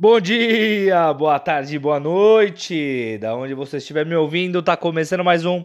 [0.00, 3.18] Bom dia, boa tarde, boa noite.
[3.18, 5.64] Da onde você estiver me ouvindo, tá começando mais um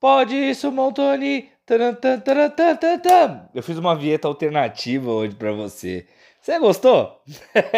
[0.00, 1.48] Pode isso, Montoni.
[3.54, 6.04] Eu fiz uma vinheta alternativa hoje para você.
[6.40, 7.22] Você gostou?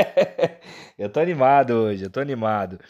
[0.99, 2.81] eu tô animado hoje, eu tô animado.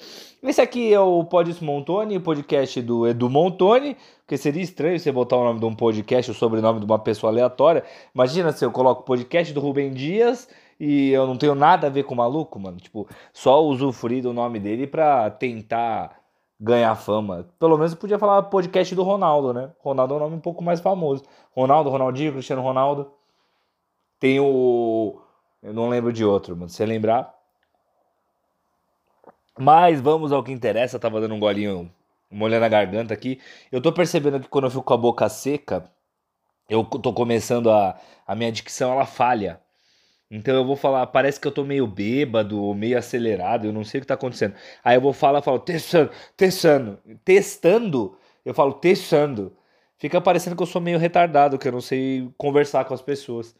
[0.40, 5.10] Esse aqui é o Pode isso, Montoni, podcast do Edu Montoni, porque seria estranho você
[5.10, 7.82] botar o nome de um podcast, o sobrenome de uma pessoa aleatória.
[8.14, 10.48] Imagina se eu coloco o podcast do Rubem Dias
[10.78, 12.78] e eu não tenho nada a ver com o maluco, mano.
[12.78, 16.20] Tipo, só usufruir do nome dele pra tentar
[16.60, 17.48] ganhar fama.
[17.58, 19.70] Pelo menos podia falar podcast do Ronaldo, né?
[19.78, 21.24] Ronaldo é um nome um pouco mais famoso.
[21.54, 23.10] Ronaldo, Ronaldinho, Cristiano Ronaldo.
[24.18, 25.20] Tem o.
[25.62, 26.68] Eu não lembro de outro, mano.
[26.68, 27.34] Se você lembrar.
[29.58, 30.96] Mas vamos ao que interessa.
[30.96, 31.90] Eu tava dando um golinho,
[32.30, 33.40] molhando a garganta aqui.
[33.72, 35.90] Eu tô percebendo que quando eu fico com a boca seca,
[36.68, 37.98] eu tô começando a.
[38.26, 39.60] A minha dicção ela falha.
[40.30, 43.98] Então eu vou falar, parece que eu tô meio bêbado, meio acelerado, eu não sei
[43.98, 44.54] o que tá acontecendo.
[44.82, 49.56] Aí eu vou falar, falo, testando, testando, testando, eu falo, testando.
[49.98, 53.54] Fica parecendo que eu sou meio retardado, que eu não sei conversar com as pessoas.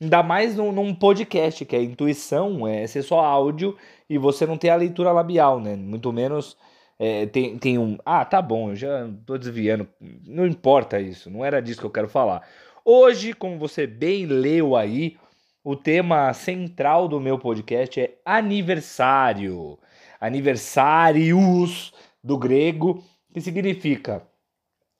[0.00, 3.76] Ainda mais num, num podcast, que a intuição é ser só áudio
[4.08, 5.76] e você não ter a leitura labial, né?
[5.76, 6.56] Muito menos
[6.98, 7.98] é, tem, tem um.
[8.04, 9.88] Ah, tá bom, já tô desviando.
[10.26, 12.46] Não importa isso, não era disso que eu quero falar.
[12.84, 15.16] Hoje, como você bem leu aí,
[15.64, 19.78] o tema central do meu podcast é aniversário.
[20.20, 24.22] Aniversários do grego, que significa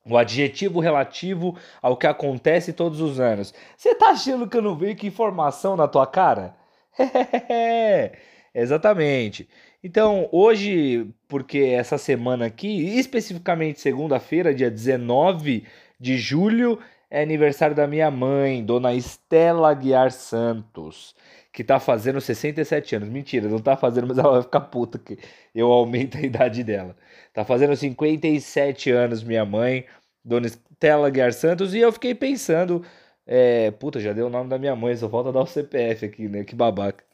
[0.06, 3.52] o adjetivo relativo ao que acontece todos os anos.
[3.76, 6.56] Você tá achando que eu não vejo que informação na tua cara?
[8.54, 9.48] Exatamente.
[9.82, 15.66] Então, hoje, porque essa semana aqui, especificamente segunda-feira, dia 19
[16.00, 16.78] de julho,
[17.10, 21.14] é aniversário da minha mãe, dona Estela Guiar Santos,
[21.52, 23.08] que tá fazendo 67 anos.
[23.08, 25.18] Mentira, não tá fazendo, mas ela vai ficar puta que
[25.54, 26.96] eu aumento a idade dela.
[27.32, 29.86] Tá fazendo 57 anos, minha mãe,
[30.24, 32.84] dona Estela Guiar Santos, e eu fiquei pensando,
[33.26, 36.28] é, puta, já deu o nome da minha mãe, só falta dar o CPF aqui,
[36.28, 36.44] né?
[36.44, 37.04] Que babaca.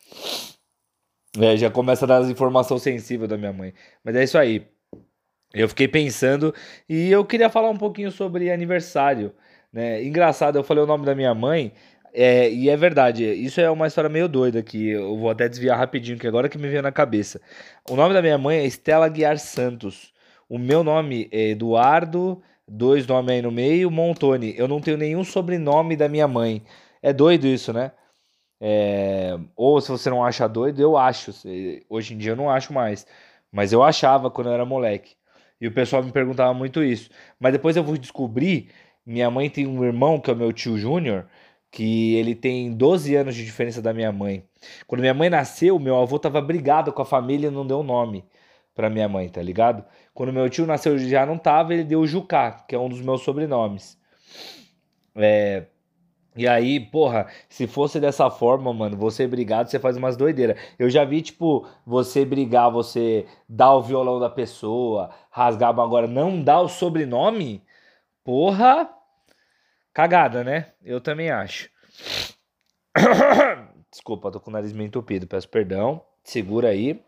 [1.39, 3.72] É, já começa a dar as informações sensíveis da minha mãe.
[4.03, 4.67] Mas é isso aí.
[5.53, 6.55] Eu fiquei pensando
[6.89, 9.33] e eu queria falar um pouquinho sobre aniversário.
[9.73, 10.03] Né?
[10.05, 11.73] Engraçado, eu falei o nome da minha mãe,
[12.13, 15.79] é, e é verdade, isso é uma história meio doida que eu vou até desviar
[15.79, 17.41] rapidinho, que agora que me veio na cabeça.
[17.89, 20.13] O nome da minha mãe é Estela Guiar Santos.
[20.49, 24.55] O meu nome é Eduardo, dois nomes aí no meio, Montoni.
[24.59, 26.63] Eu não tenho nenhum sobrenome da minha mãe.
[27.03, 27.93] É doido isso, né?
[28.61, 29.39] É...
[29.57, 31.33] Ou se você não acha doido, eu acho.
[31.89, 33.07] Hoje em dia eu não acho mais.
[33.53, 35.15] Mas eu achava quando eu era moleque.
[35.61, 37.11] E o pessoal me perguntava muito isso.
[37.39, 38.71] Mas depois eu fui descobrir
[39.10, 41.26] minha mãe tem um irmão, que é o meu tio Júnior,
[41.71, 44.44] que ele tem 12 anos de diferença da minha mãe.
[44.87, 48.25] Quando minha mãe nasceu, meu avô tava brigado com a família e não deu nome
[48.75, 49.84] para minha mãe, tá ligado?
[50.15, 53.22] Quando meu tio nasceu já não tava, ele deu Jucá, que é um dos meus
[53.22, 53.98] sobrenomes.
[55.16, 55.66] É,
[56.37, 60.56] e aí, porra, se fosse dessa forma, mano, você brigado, você faz umas doideiras.
[60.78, 66.41] Eu já vi, tipo, você brigar, você dar o violão da pessoa, rasgar, agora não
[66.42, 67.62] dar o sobrenome,
[68.25, 69.00] Porra!
[69.93, 70.73] Cagada, né?
[70.83, 71.69] Eu também acho.
[73.91, 76.05] Desculpa, tô com o nariz meio entupido, peço perdão.
[76.23, 77.03] Segura aí.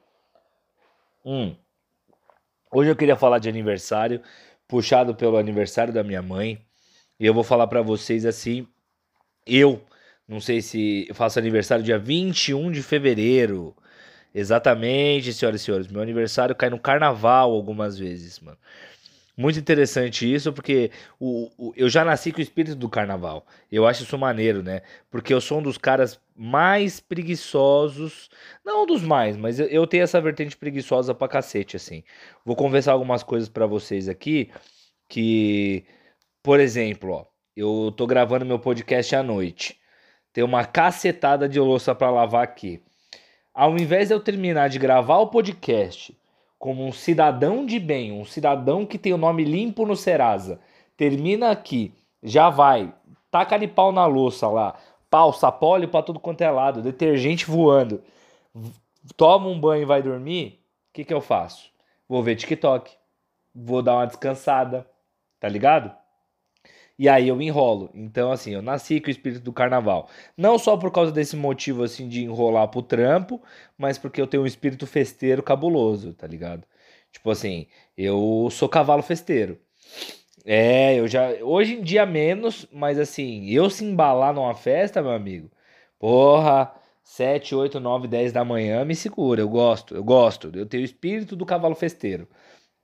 [1.25, 1.55] Hum.
[2.73, 4.21] Hoje eu queria falar de aniversário,
[4.67, 6.65] puxado pelo aniversário da minha mãe.
[7.21, 8.67] E eu vou falar para vocês assim,
[9.47, 9.85] eu
[10.27, 13.77] não sei se eu faço aniversário dia 21 de fevereiro.
[14.35, 15.89] Exatamente, senhoras e senhores.
[15.89, 18.57] Meu aniversário cai no carnaval algumas vezes, mano.
[19.37, 23.47] Muito interessante isso, porque o, o, eu já nasci com o espírito do carnaval.
[23.71, 24.83] Eu acho isso maneiro, né?
[25.11, 28.29] Porque eu sou um dos caras mais preguiçosos.
[28.65, 32.05] Não um dos mais, mas eu, eu tenho essa vertente preguiçosa pra cacete, assim.
[32.45, 34.51] Vou conversar algumas coisas para vocês aqui.
[35.09, 35.85] Que,
[36.43, 37.27] por exemplo, ó,
[37.57, 39.81] eu tô gravando meu podcast à noite.
[40.33, 42.83] Tem uma cacetada de louça para lavar aqui.
[43.55, 46.17] Ao invés de eu terminar de gravar o podcast
[46.63, 50.61] como um cidadão de bem, um cidadão que tem o nome limpo no Serasa,
[50.97, 51.93] termina aqui,
[52.23, 52.95] já vai,
[53.33, 54.79] taca de pau na louça lá,
[55.11, 58.01] pau, sapólio para tudo quanto é lado, detergente voando,
[59.17, 60.61] toma um banho e vai dormir,
[60.91, 61.69] o que, que eu faço?
[62.09, 62.93] Vou ver TikTok,
[63.53, 64.87] vou dar uma descansada,
[65.41, 65.93] tá ligado?
[66.99, 67.91] E aí eu enrolo.
[67.95, 70.09] Então, assim, eu nasci com o espírito do carnaval.
[70.37, 73.43] Não só por causa desse motivo, assim, de enrolar pro trampo,
[73.77, 76.67] mas porque eu tenho um espírito festeiro cabuloso, tá ligado?
[77.13, 77.67] Tipo assim,
[77.97, 79.59] eu sou cavalo festeiro.
[80.45, 81.31] É, eu já.
[81.43, 85.51] Hoje em dia menos, mas assim, eu se embalar numa festa, meu amigo,
[85.99, 86.75] porra,
[87.05, 89.41] 7, 8, 9, 10 da manhã me segura.
[89.41, 90.51] Eu gosto, eu gosto.
[90.55, 92.29] Eu tenho o espírito do cavalo festeiro.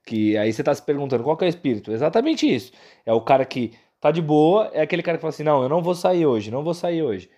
[0.05, 1.91] Que aí você tá se perguntando qual que é o espírito?
[1.91, 2.71] Exatamente isso.
[3.05, 5.69] É o cara que tá de boa, é aquele cara que fala assim: não, eu
[5.69, 7.29] não vou sair hoje, não vou sair hoje.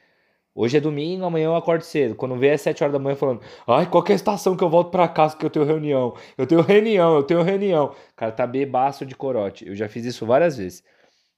[0.54, 2.14] Hoje é domingo, amanhã eu acordo cedo.
[2.16, 4.92] Quando vê é 7 horas da manhã falando, ai, qual é estação que eu volto
[4.92, 6.14] pra casa que eu tenho reunião?
[6.38, 7.96] Eu tenho reunião, eu tenho reunião.
[8.18, 9.66] Cara tá bebaço de corote.
[9.66, 10.84] Eu já fiz isso várias vezes.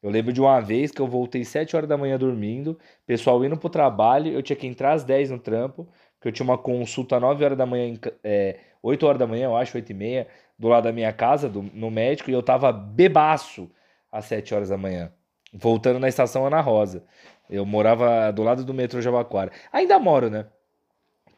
[0.02, 3.58] Eu lembro de uma vez que eu voltei 7 horas da manhã dormindo, pessoal indo
[3.58, 5.88] pro trabalho, eu tinha que entrar às 10 no trampo,
[6.20, 9.46] que eu tinha uma consulta às 9 horas da manhã, é, 8 horas da manhã,
[9.46, 10.28] eu acho, 8 e meia,
[10.60, 13.72] do lado da minha casa, do, no médico, e eu tava bebaço
[14.14, 15.12] às 7 horas da manhã,
[15.52, 17.04] voltando na estação Ana Rosa.
[17.50, 19.52] Eu morava do lado do metrô Jabaquara.
[19.72, 20.46] Ainda moro, né?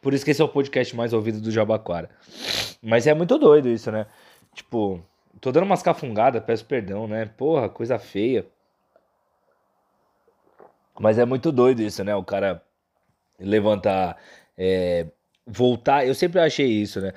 [0.02, 2.10] Por isso que esse é o podcast mais ouvido do Jabaquara.
[2.82, 4.06] Mas é muito doido isso, né?
[4.54, 5.02] Tipo,
[5.40, 7.24] tô dando umas cafungadas, peço perdão, né?
[7.24, 8.46] Porra, coisa feia.
[11.00, 12.14] Mas é muito doido isso, né?
[12.14, 12.62] O cara
[13.38, 14.16] levantar,
[14.56, 15.06] é,
[15.46, 16.06] voltar.
[16.06, 17.12] Eu sempre achei isso, né?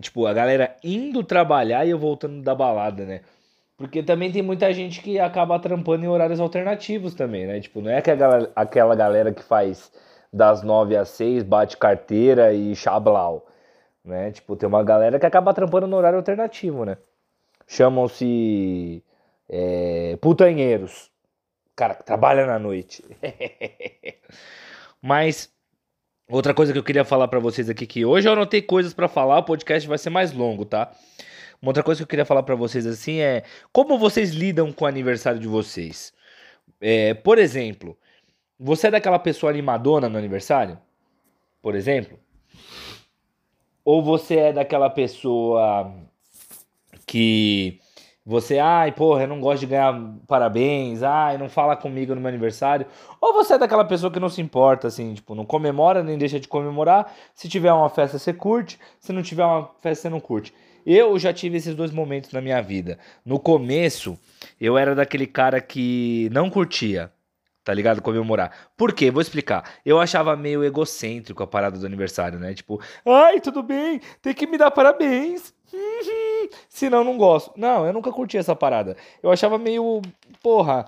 [0.00, 3.22] Tipo, a galera indo trabalhar e eu voltando da balada, né?
[3.82, 7.58] Porque também tem muita gente que acaba trampando em horários alternativos também, né?
[7.58, 9.90] Tipo, não é aquela, aquela galera que faz
[10.32, 13.44] das 9 às 6, bate carteira e chablau,
[14.04, 14.30] né?
[14.30, 16.96] Tipo, tem uma galera que acaba trampando no horário alternativo, né?
[17.66, 19.02] Chamam-se
[19.48, 21.10] é, putanheiros.
[21.74, 23.04] Cara, que trabalha na noite.
[25.02, 25.52] Mas
[26.30, 29.08] outra coisa que eu queria falar para vocês aqui que hoje eu anotei coisas para
[29.08, 30.94] falar, o podcast vai ser mais longo, tá?
[31.62, 34.84] Uma outra coisa que eu queria falar para vocês assim é como vocês lidam com
[34.84, 36.12] o aniversário de vocês.
[36.80, 37.96] É, por exemplo,
[38.58, 40.76] você é daquela pessoa animadona no aniversário?
[41.62, 42.18] Por exemplo?
[43.84, 45.94] Ou você é daquela pessoa
[47.06, 47.80] que
[48.24, 49.94] você, ai, porra, eu não gosto de ganhar
[50.28, 52.86] parabéns, ai, não fala comigo no meu aniversário.
[53.20, 56.40] Ou você é daquela pessoa que não se importa, assim, tipo, não comemora nem deixa
[56.40, 57.12] de comemorar.
[57.34, 58.78] Se tiver uma festa, você curte.
[59.00, 60.54] Se não tiver uma festa, você não curte.
[60.84, 62.98] Eu já tive esses dois momentos na minha vida.
[63.24, 64.18] No começo,
[64.60, 67.12] eu era daquele cara que não curtia,
[67.64, 68.02] tá ligado?
[68.02, 68.70] Comemorar.
[68.76, 69.10] Por quê?
[69.10, 69.78] Vou explicar.
[69.84, 72.54] Eu achava meio egocêntrico a parada do aniversário, né?
[72.54, 75.54] Tipo, ai, tudo bem, tem que me dar parabéns.
[76.68, 77.52] Senão não gosto.
[77.56, 78.96] Não, eu nunca curti essa parada.
[79.22, 80.02] Eu achava meio,
[80.42, 80.86] porra,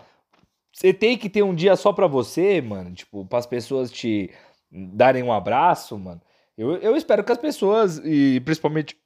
[0.72, 2.92] você tem que ter um dia só pra você, mano.
[2.92, 4.30] Tipo, para as pessoas te
[4.70, 6.20] darem um abraço, mano.
[6.56, 8.96] Eu, eu espero que as pessoas, e principalmente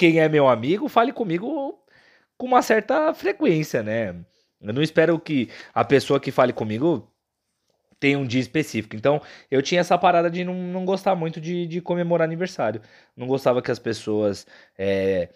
[0.00, 1.78] quem é meu amigo, fale comigo
[2.38, 4.16] com uma certa frequência, né?
[4.58, 7.06] Eu não espero que a pessoa que fale comigo
[7.98, 8.96] tenha um dia específico.
[8.96, 9.20] Então,
[9.50, 12.80] eu tinha essa parada de não, não gostar muito de, de comemorar aniversário.
[13.14, 14.46] Não gostava que as pessoas,
[14.78, 15.28] é,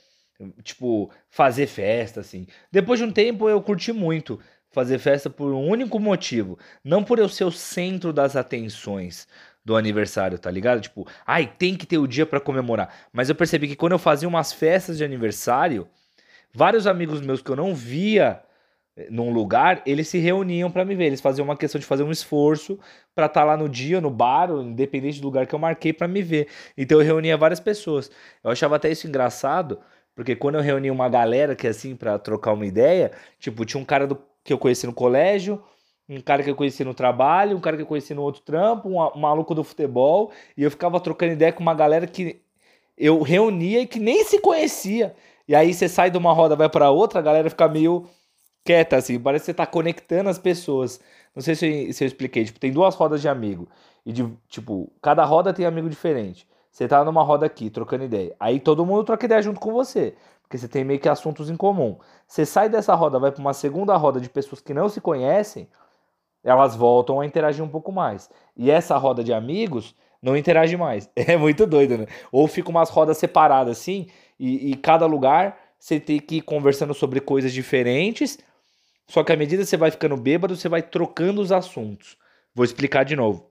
[0.63, 2.47] tipo, fazer festa, assim.
[2.73, 4.41] Depois de um tempo, eu curti muito
[4.71, 6.59] fazer festa por um único motivo.
[6.83, 9.29] Não por eu ser o centro das atenções
[9.65, 10.81] do aniversário, tá ligado?
[10.81, 12.93] Tipo, ai, tem que ter o dia para comemorar.
[13.13, 15.89] Mas eu percebi que quando eu fazia umas festas de aniversário,
[16.53, 18.43] vários amigos meus que eu não via
[18.97, 21.07] eh, num lugar, eles se reuniam para me ver.
[21.07, 22.79] Eles faziam uma questão de fazer um esforço
[23.15, 26.07] para estar tá lá no dia, no bar, independente do lugar que eu marquei para
[26.07, 26.49] me ver.
[26.77, 28.11] Então eu reunia várias pessoas.
[28.43, 29.81] Eu achava até isso engraçado,
[30.15, 33.81] porque quando eu reunia uma galera que é assim para trocar uma ideia, tipo, tinha
[33.81, 35.63] um cara do, que eu conheci no colégio,
[36.09, 38.89] um cara que eu conheci no trabalho, um cara que eu conheci no outro trampo,
[38.89, 42.41] um, maluco do futebol, e eu ficava trocando ideia com uma galera que
[42.97, 45.15] eu reunia e que nem se conhecia.
[45.49, 48.07] E aí você sai de uma roda, vai para outra, a galera fica meio
[48.65, 51.01] quieta, assim, parece que você tá conectando as pessoas.
[51.35, 53.69] Não sei se eu, se eu expliquei, tipo, tem duas rodas de amigo.
[54.07, 56.47] E de, tipo, cada roda tem amigo diferente.
[56.71, 58.35] Você tá numa roda aqui, trocando ideia.
[58.41, 60.15] Aí todo mundo troca ideia junto com você.
[60.43, 61.99] Porque você tem meio que assuntos em comum.
[62.27, 65.69] Você sai dessa roda, vai para uma segunda roda de pessoas que não se conhecem
[66.45, 68.31] elas voltam a interagir um pouco mais.
[68.57, 71.09] E essa roda de amigos não interage mais.
[71.17, 72.07] É muito doido, né?
[72.31, 74.07] Ou fica umas rodas separadas assim,
[74.39, 78.39] e, e cada lugar você tem que ir conversando sobre coisas diferentes.
[79.07, 82.17] Só que à medida que você vai ficando bêbado, você vai trocando os assuntos.
[82.55, 83.51] Vou explicar de novo.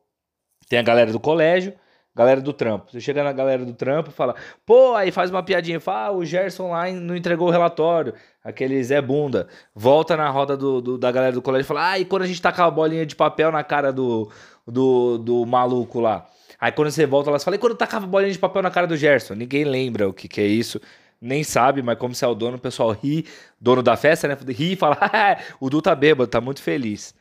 [0.67, 1.73] Tem a galera do colégio,
[2.15, 2.91] Galera do trampo.
[2.91, 6.11] Você chega na galera do trampo e fala, pô, aí faz uma piadinha, fala, ah,
[6.11, 8.13] o Gerson lá não entregou o relatório.
[8.43, 9.47] Aquele Zé Bunda.
[9.73, 12.27] Volta na roda do, do da galera do colégio e fala, ah, e quando a
[12.27, 14.31] gente tacar a bolinha de papel na cara do,
[14.67, 16.27] do, do maluco lá?
[16.59, 18.85] Aí quando você volta, elas falam, e quando tacava a bolinha de papel na cara
[18.85, 19.33] do Gerson?
[19.33, 20.79] Ninguém lembra o que, que é isso.
[21.19, 23.25] Nem sabe, mas como você é o dono, o pessoal ri,
[23.59, 24.37] dono da festa, né?
[24.49, 27.15] Ri e fala, ah, o Du tá bêbado, tá muito feliz.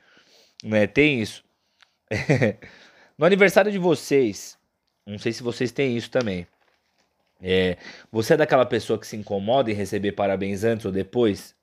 [0.62, 0.87] Né?
[0.87, 1.42] Tem isso.
[3.16, 4.58] no aniversário de vocês,
[5.06, 6.47] não sei se vocês têm isso também.
[7.42, 7.76] É,
[8.11, 11.54] você é daquela pessoa que se incomoda em receber parabéns antes ou depois?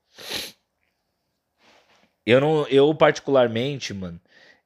[2.25, 4.19] Eu não, eu particularmente, mano,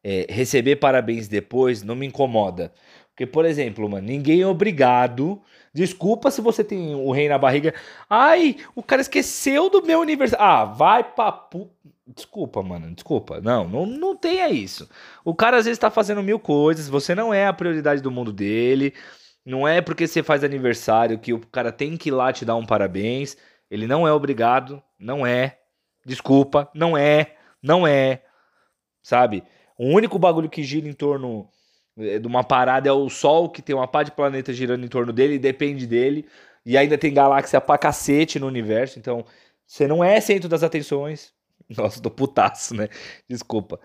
[0.03, 2.73] é, receber parabéns depois não me incomoda.
[3.09, 5.39] Porque, por exemplo, mano, ninguém é obrigado.
[5.71, 7.73] Desculpa se você tem o rei na barriga.
[8.09, 10.43] Ai, o cara esqueceu do meu aniversário.
[10.43, 11.69] Ah, vai papu.
[12.05, 13.39] Desculpa, mano, desculpa.
[13.39, 14.89] Não, não, não tenha isso.
[15.23, 18.33] O cara às vezes tá fazendo mil coisas, você não é a prioridade do mundo
[18.33, 18.93] dele.
[19.45, 22.55] Não é porque você faz aniversário que o cara tem que ir lá te dar
[22.55, 23.37] um parabéns.
[23.69, 25.59] Ele não é obrigado, não é.
[26.05, 28.21] Desculpa, não é, não é.
[29.03, 29.43] Sabe?
[29.77, 31.49] O único bagulho que gira em torno
[31.97, 34.89] eh, de uma parada é o Sol, que tem uma pá de planetas girando em
[34.89, 36.27] torno dele depende dele.
[36.65, 38.99] E ainda tem galáxia pra cacete no universo.
[38.99, 39.25] Então,
[39.67, 41.33] você não é centro das atenções.
[41.77, 42.89] Nossa, tô putaço, né?
[43.29, 43.79] Desculpa.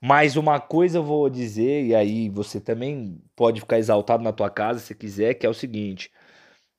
[0.00, 4.50] Mas uma coisa eu vou dizer, e aí você também pode ficar exaltado na tua
[4.50, 6.10] casa se quiser, que é o seguinte.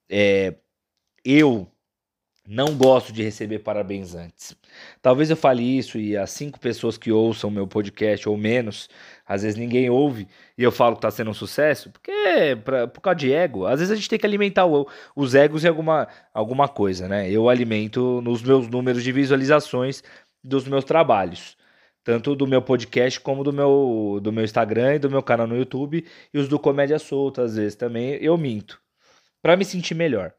[0.09, 0.55] É,
[1.25, 1.73] eu
[2.47, 4.55] não gosto de receber parabéns antes.
[5.01, 8.89] Talvez eu fale isso e as cinco pessoas que ouçam meu podcast ou menos,
[9.25, 10.27] às vezes ninguém ouve
[10.57, 13.65] e eu falo que tá sendo um sucesso, porque é pra, por causa de ego.
[13.65, 17.31] Às vezes a gente tem que alimentar o, os egos em alguma, alguma coisa, né?
[17.31, 20.03] Eu alimento nos meus números de visualizações
[20.43, 21.57] dos meus trabalhos.
[22.03, 25.55] Tanto do meu podcast como do meu, do meu Instagram e do meu canal no
[25.57, 26.05] YouTube.
[26.33, 28.81] E os do Comédia Solta, às vezes também eu minto.
[29.41, 30.33] para me sentir melhor.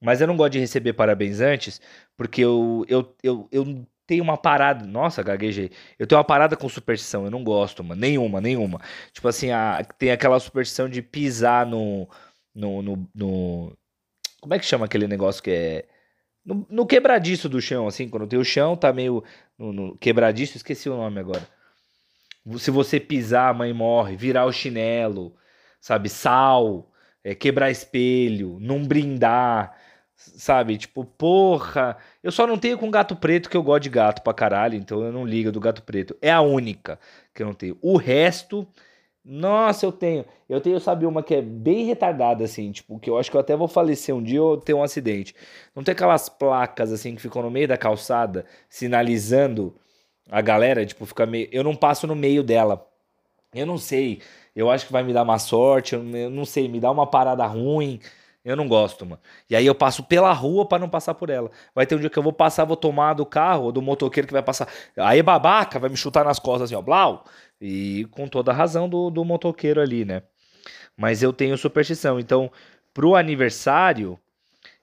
[0.00, 1.80] Mas eu não gosto de receber parabéns antes,
[2.16, 4.86] porque eu, eu, eu, eu tenho uma parada.
[4.86, 5.70] Nossa, gaguejei.
[5.98, 7.24] Eu tenho uma parada com superstição.
[7.24, 8.00] Eu não gosto, mano.
[8.00, 8.80] Nenhuma, nenhuma.
[9.12, 12.08] Tipo assim, a, tem aquela superstição de pisar no,
[12.54, 13.78] no, no, no.
[14.40, 15.88] Como é que chama aquele negócio que é.
[16.44, 19.24] No, quebradiço do chão, assim, quando tem o chão, tá meio
[19.58, 21.48] no, no, quebradiço, esqueci o nome agora.
[22.58, 25.34] Se você pisar, a mãe morre, virar o chinelo,
[25.80, 29.74] sabe, sal, é, quebrar espelho, não brindar,
[30.16, 34.22] Sabe, tipo, porra, eu só não tenho com gato preto que eu gosto de gato
[34.22, 36.16] pra caralho, então eu não ligo do gato preto.
[36.22, 36.98] É a única
[37.34, 37.76] que eu não tenho.
[37.82, 38.66] O resto,
[39.24, 40.24] nossa, eu tenho.
[40.48, 43.40] Eu tenho, sabe, uma que é bem retardada, assim, tipo, que eu acho que eu
[43.40, 45.34] até vou falecer um dia ou ter um acidente.
[45.74, 49.74] Não tem aquelas placas, assim, que ficam no meio da calçada, sinalizando
[50.30, 51.48] a galera, tipo, fica meio.
[51.52, 52.86] Eu não passo no meio dela.
[53.54, 54.20] Eu não sei.
[54.54, 57.46] Eu acho que vai me dar má sorte, eu não sei, me dá uma parada
[57.46, 58.00] ruim.
[58.44, 59.20] Eu não gosto, mano.
[59.48, 61.50] E aí eu passo pela rua para não passar por ela.
[61.74, 64.26] Vai ter um dia que eu vou passar, vou tomar do carro ou do motoqueiro
[64.26, 64.68] que vai passar.
[64.98, 67.24] Aí babaca, vai me chutar nas costas assim, ó, blau.
[67.58, 70.22] E com toda a razão do, do motoqueiro ali, né?
[70.96, 72.20] Mas eu tenho superstição.
[72.20, 72.50] Então,
[72.92, 74.18] pro aniversário,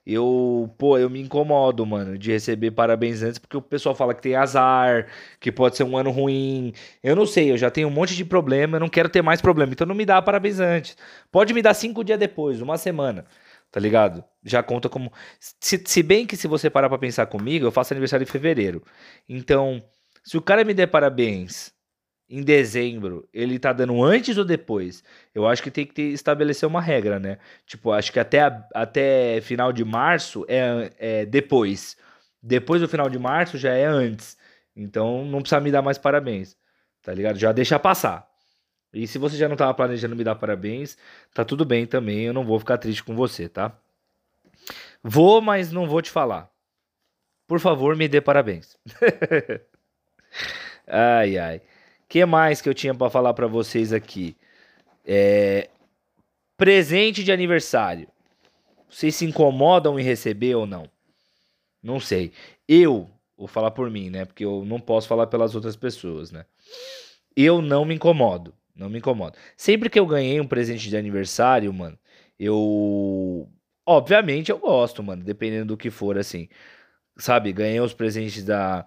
[0.04, 4.22] eu, pô, eu me incomodo, mano, de receber parabéns antes, porque o pessoal fala que
[4.22, 5.06] tem azar,
[5.40, 6.72] que pode ser um ano ruim.
[7.02, 9.40] Eu não sei, eu já tenho um monte de problema, eu não quero ter mais
[9.40, 10.96] problema, então não me dá parabéns antes.
[11.30, 13.24] Pode me dar cinco dias depois, uma semana
[13.72, 14.22] tá ligado?
[14.44, 15.10] Já conta como.
[15.40, 18.84] Se, se bem que se você parar pra pensar comigo, eu faço aniversário em fevereiro.
[19.28, 19.82] Então,
[20.22, 21.72] se o cara me der parabéns
[22.28, 25.02] em dezembro, ele tá dando antes ou depois?
[25.34, 27.38] Eu acho que tem que ter, estabelecer uma regra, né?
[27.66, 31.96] Tipo, acho que até, a, até final de março é, é depois.
[32.42, 34.36] Depois do final de março já é antes.
[34.76, 36.56] Então não precisa me dar mais parabéns.
[37.02, 37.38] Tá ligado?
[37.38, 38.31] Já deixa passar.
[38.92, 40.98] E se você já não estava planejando me dar parabéns,
[41.32, 43.76] tá tudo bem também, eu não vou ficar triste com você, tá?
[45.02, 46.50] Vou, mas não vou te falar.
[47.46, 48.76] Por favor, me dê parabéns.
[50.86, 51.60] ai, ai.
[52.08, 54.36] que mais que eu tinha para falar para vocês aqui?
[55.04, 55.68] É...
[56.56, 58.08] Presente de aniversário.
[58.88, 60.88] Vocês se incomodam em receber ou não?
[61.82, 62.32] Não sei.
[62.68, 64.24] Eu vou falar por mim, né?
[64.24, 66.44] Porque eu não posso falar pelas outras pessoas, né?
[67.34, 68.54] Eu não me incomodo.
[68.74, 69.38] Não me incomoda.
[69.56, 71.98] Sempre que eu ganhei um presente de aniversário, mano,
[72.38, 73.48] eu.
[73.86, 76.48] Obviamente eu gosto, mano, dependendo do que for, assim.
[77.18, 78.86] Sabe, ganhei os presentes da.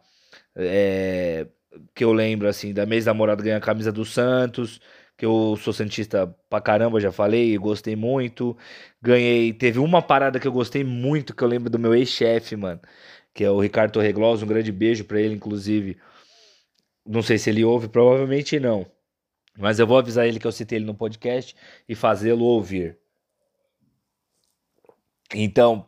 [0.55, 1.47] É...
[1.93, 4.79] Que eu lembro, assim, da mês namorado ganhei a camisa do Santos,
[5.17, 8.57] que eu sou Santista pra caramba, já falei, gostei muito.
[9.01, 9.53] Ganhei.
[9.53, 12.79] Teve uma parada que eu gostei muito, que eu lembro do meu ex-chefe, mano,
[13.33, 14.45] que é o Ricardo Torreglosa.
[14.45, 15.97] Um grande beijo pra ele, inclusive.
[17.05, 18.85] Não sei se ele ouve, provavelmente não.
[19.57, 21.55] Mas eu vou avisar ele que eu citei ele no podcast
[21.87, 22.97] e fazê-lo ouvir.
[25.33, 25.87] Então,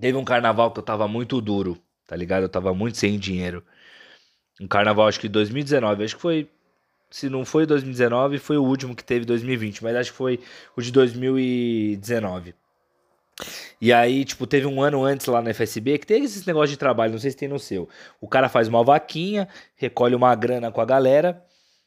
[0.00, 2.42] teve um carnaval que eu tava muito duro, tá ligado?
[2.42, 3.64] Eu tava muito sem dinheiro.
[4.60, 6.50] Um carnaval, acho que 2019, acho que foi.
[7.08, 10.40] Se não foi 2019, foi o último que teve 2020, mas acho que foi
[10.76, 12.54] o de 2019.
[13.80, 16.78] E aí, tipo, teve um ano antes lá na FSB que tem esses negócios de
[16.78, 17.88] trabalho, não sei se tem no seu.
[18.20, 19.46] O cara faz uma vaquinha,
[19.76, 21.46] recolhe uma grana com a galera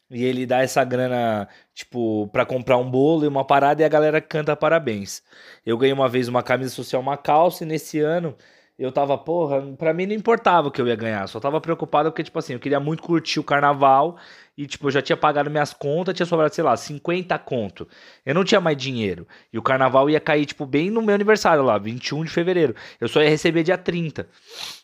[0.09, 3.89] e ele dá essa grana, tipo, para comprar um bolo e uma parada e a
[3.89, 5.21] galera canta parabéns.
[5.65, 8.35] Eu ganhei uma vez uma camisa social, uma calça, e nesse ano
[8.79, 12.09] eu tava, porra, pra mim não importava o que eu ia ganhar, só tava preocupado
[12.09, 14.17] porque, tipo assim, eu queria muito curtir o carnaval
[14.57, 17.85] e, tipo, eu já tinha pagado minhas contas, tinha sobrado, sei lá, 50 conto.
[18.25, 19.27] Eu não tinha mais dinheiro.
[19.51, 22.73] E o carnaval ia cair, tipo, bem no meu aniversário lá, 21 de fevereiro.
[23.01, 24.27] Eu só ia receber dia 30.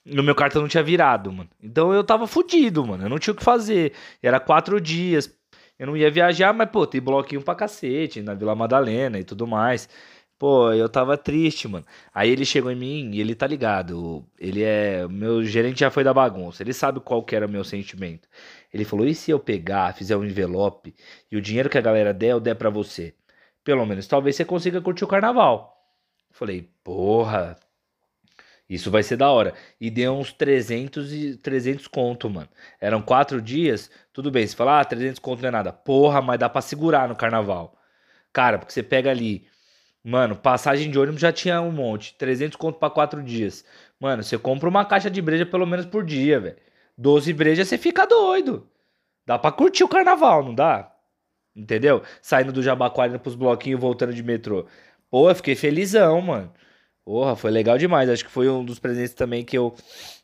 [0.06, 1.50] No meu cartão não tinha virado, mano.
[1.64, 3.06] Então eu tava fudido, mano.
[3.06, 3.94] Eu não tinha o que fazer.
[4.22, 5.34] Era quatro dias.
[5.78, 9.46] Eu não ia viajar, mas, pô, tem bloquinho pra cacete na Vila Madalena e tudo
[9.46, 9.90] mais.
[10.38, 11.86] Pô, eu tava triste, mano.
[12.14, 14.26] Aí ele chegou em mim e ele tá ligado.
[14.38, 15.08] Ele é.
[15.08, 16.62] Meu gerente já foi da bagunça.
[16.62, 18.28] Ele sabe qual que era o meu sentimento.
[18.74, 20.94] Ele falou: e se eu pegar, fizer um envelope
[21.32, 23.14] e o dinheiro que a galera der, eu der pra você?
[23.64, 25.74] Pelo menos talvez você consiga curtir o carnaval.
[26.32, 27.58] Falei, porra,
[28.70, 29.54] isso vai ser da hora.
[29.80, 32.50] E deu uns 300 e 300 conto, mano.
[32.82, 34.46] Eram quatro dias, tudo bem.
[34.46, 35.72] Você fala, ah, 300 conto não é nada.
[35.72, 37.78] Porra, mas dá pra segurar no carnaval.
[38.34, 39.48] Cara, porque você pega ali
[40.08, 42.14] Mano, passagem de ônibus já tinha um monte.
[42.16, 43.66] 300 conto pra 4 dias.
[44.00, 46.58] Mano, você compra uma caixa de breja pelo menos por dia, velho.
[46.96, 48.70] 12 brejas você fica doido.
[49.26, 50.94] Dá pra curtir o carnaval, não dá?
[51.56, 52.04] Entendeu?
[52.22, 54.68] Saindo do Jabaquara pros bloquinhos voltando de metrô.
[55.10, 56.54] Pô, eu fiquei felizão, mano.
[57.04, 58.08] Porra, foi legal demais.
[58.08, 59.76] Acho que foi um dos presentes também que eu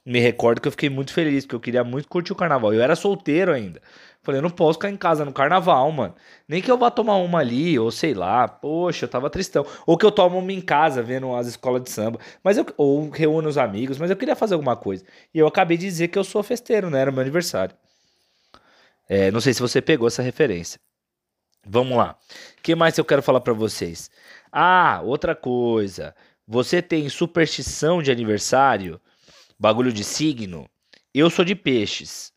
[0.05, 2.74] me recordo que eu fiquei muito feliz, porque eu queria muito curtir o carnaval.
[2.74, 3.81] Eu era solteiro ainda.
[4.24, 6.15] Falei, eu não posso ficar em casa no carnaval, mano.
[6.48, 8.48] Nem que eu vá tomar uma ali, ou sei lá.
[8.48, 9.65] Poxa, eu tava tristão.
[9.86, 12.20] Ou que eu tomo uma em casa, vendo as escolas de samba.
[12.43, 15.03] Mas eu, ou reúno os amigos, mas eu queria fazer alguma coisa.
[15.34, 17.01] E eu acabei de dizer que eu sou festeiro, né?
[17.01, 17.75] Era meu aniversário.
[19.10, 20.79] É, não sei se você pegou essa referência.
[21.65, 22.17] Vamos lá.
[22.58, 24.10] O que mais eu quero falar para vocês?
[24.51, 26.15] Ah, outra coisa.
[26.48, 29.00] Você tem superstição de aniversário?
[29.62, 30.68] Bagulho de signo?
[31.13, 32.34] Eu sou de peixes.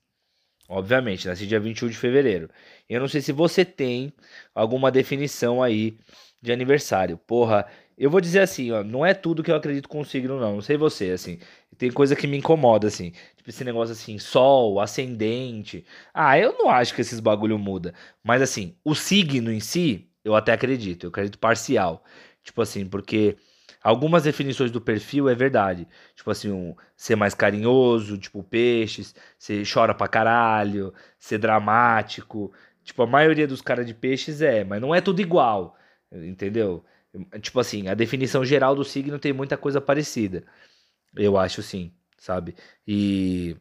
[0.68, 2.50] Obviamente, nasci dia 21 de fevereiro.
[2.86, 4.12] Eu não sei se você tem
[4.54, 5.96] alguma definição aí
[6.42, 7.16] de aniversário.
[7.16, 7.66] Porra,
[7.96, 10.56] eu vou dizer assim, ó, não é tudo que eu acredito com signo, não.
[10.56, 11.38] Não sei você, assim.
[11.78, 13.12] Tem coisa que me incomoda, assim.
[13.36, 15.86] Tipo esse negócio assim, sol, ascendente.
[16.12, 17.94] Ah, eu não acho que esses bagulho muda.
[18.22, 21.04] Mas assim, o signo em si, eu até acredito.
[21.04, 22.04] Eu acredito parcial.
[22.42, 23.38] Tipo assim, porque
[23.84, 25.86] Algumas definições do perfil é verdade.
[26.16, 32.50] Tipo assim, um, ser mais carinhoso, tipo peixes, você chora pra caralho, ser dramático.
[32.82, 35.76] Tipo, a maioria dos caras de peixes é, mas não é tudo igual.
[36.10, 36.82] Entendeu?
[37.42, 40.44] Tipo assim, a definição geral do signo tem muita coisa parecida.
[41.16, 42.56] Eu acho sim, sabe?
[42.86, 43.56] E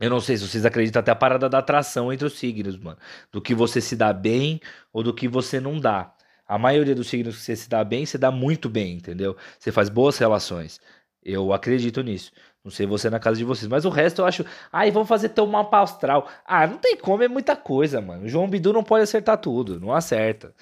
[0.00, 2.98] eu não sei se vocês acreditam até a parada da atração entre os signos, mano.
[3.32, 4.60] Do que você se dá bem
[4.92, 6.14] ou do que você não dá.
[6.50, 9.36] A maioria dos signos que você se dá bem, você dá muito bem, entendeu?
[9.56, 10.80] Você faz boas relações.
[11.22, 12.32] Eu acredito nisso.
[12.64, 14.44] Não sei você na casa de vocês, mas o resto eu acho.
[14.72, 16.28] Ai, vamos fazer teu mapa astral.
[16.44, 18.24] Ah, não tem como, é muita coisa, mano.
[18.24, 20.52] O João Bidu não pode acertar tudo, não acerta.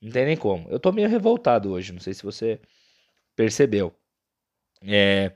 [0.00, 0.68] Não tem nem como.
[0.70, 2.60] Eu tô meio revoltado hoje, não sei se você
[3.36, 3.94] percebeu.
[4.82, 5.32] É,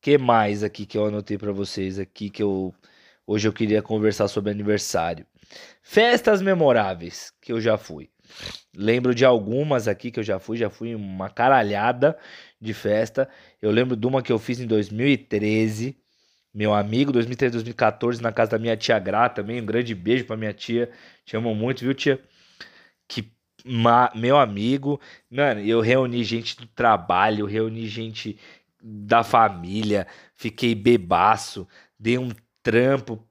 [0.00, 2.74] que mais aqui que eu anotei para vocês aqui que eu
[3.26, 5.26] hoje eu queria conversar sobre aniversário.
[5.82, 8.11] Festas memoráveis que eu já fui.
[8.74, 12.16] Lembro de algumas aqui que eu já fui, já fui uma caralhada
[12.60, 13.28] de festa.
[13.60, 15.96] Eu lembro de uma que eu fiz em 2013,
[16.54, 19.60] meu amigo, 2013, 2014, na casa da minha tia Gra também.
[19.60, 20.90] Um grande beijo pra minha tia.
[21.24, 22.20] Te amo muito, viu, tia?
[23.08, 23.32] Que
[24.14, 28.38] meu amigo, mano, eu reuni gente do trabalho, reuni gente
[28.82, 31.68] da família, fiquei bebaço,
[31.98, 32.30] dei um
[32.62, 33.24] trampo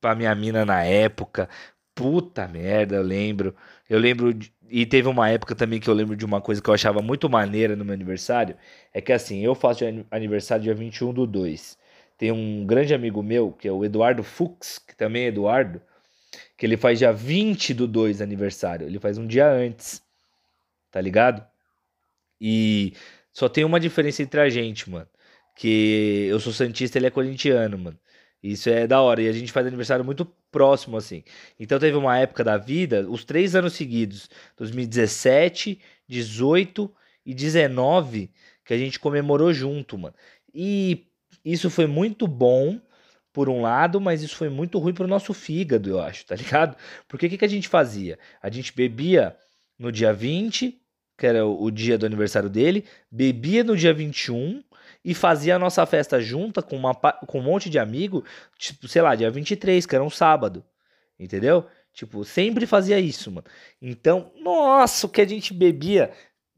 [0.00, 1.48] pra minha mina na época.
[1.94, 3.54] Puta merda, eu lembro.
[3.92, 4.32] Eu lembro.
[4.32, 7.02] De, e teve uma época também que eu lembro de uma coisa que eu achava
[7.02, 8.56] muito maneira no meu aniversário.
[8.90, 11.76] É que assim, eu faço aniversário dia 21 do 2.
[12.16, 15.82] Tem um grande amigo meu, que é o Eduardo Fux, que também é Eduardo,
[16.56, 18.86] que ele faz dia 20 do 2 aniversário.
[18.86, 20.02] Ele faz um dia antes.
[20.90, 21.46] Tá ligado?
[22.40, 22.94] E
[23.30, 25.08] só tem uma diferença entre a gente, mano.
[25.54, 27.98] Que eu sou Santista, ele é corintiano, mano.
[28.42, 29.22] Isso é da hora.
[29.22, 31.22] E a gente faz aniversário muito próximo, assim.
[31.58, 36.92] Então teve uma época da vida, os três anos seguidos, 2017, 18
[37.24, 38.30] e 19,
[38.64, 40.14] que a gente comemorou junto, mano.
[40.54, 41.06] E
[41.44, 42.80] isso foi muito bom,
[43.32, 46.76] por um lado, mas isso foi muito ruim pro nosso fígado, eu acho, tá ligado?
[47.08, 48.18] Porque o que, que a gente fazia?
[48.42, 49.34] A gente bebia
[49.78, 50.78] no dia 20,
[51.16, 54.62] que era o dia do aniversário dele, bebia no dia 21
[55.04, 58.24] e fazia a nossa festa junta com, uma, com um monte de amigo,
[58.58, 60.64] tipo, sei lá, dia 23, que era um sábado.
[61.18, 61.66] Entendeu?
[61.92, 63.46] Tipo, sempre fazia isso, mano.
[63.80, 66.10] Então, nossa, o que a gente bebia.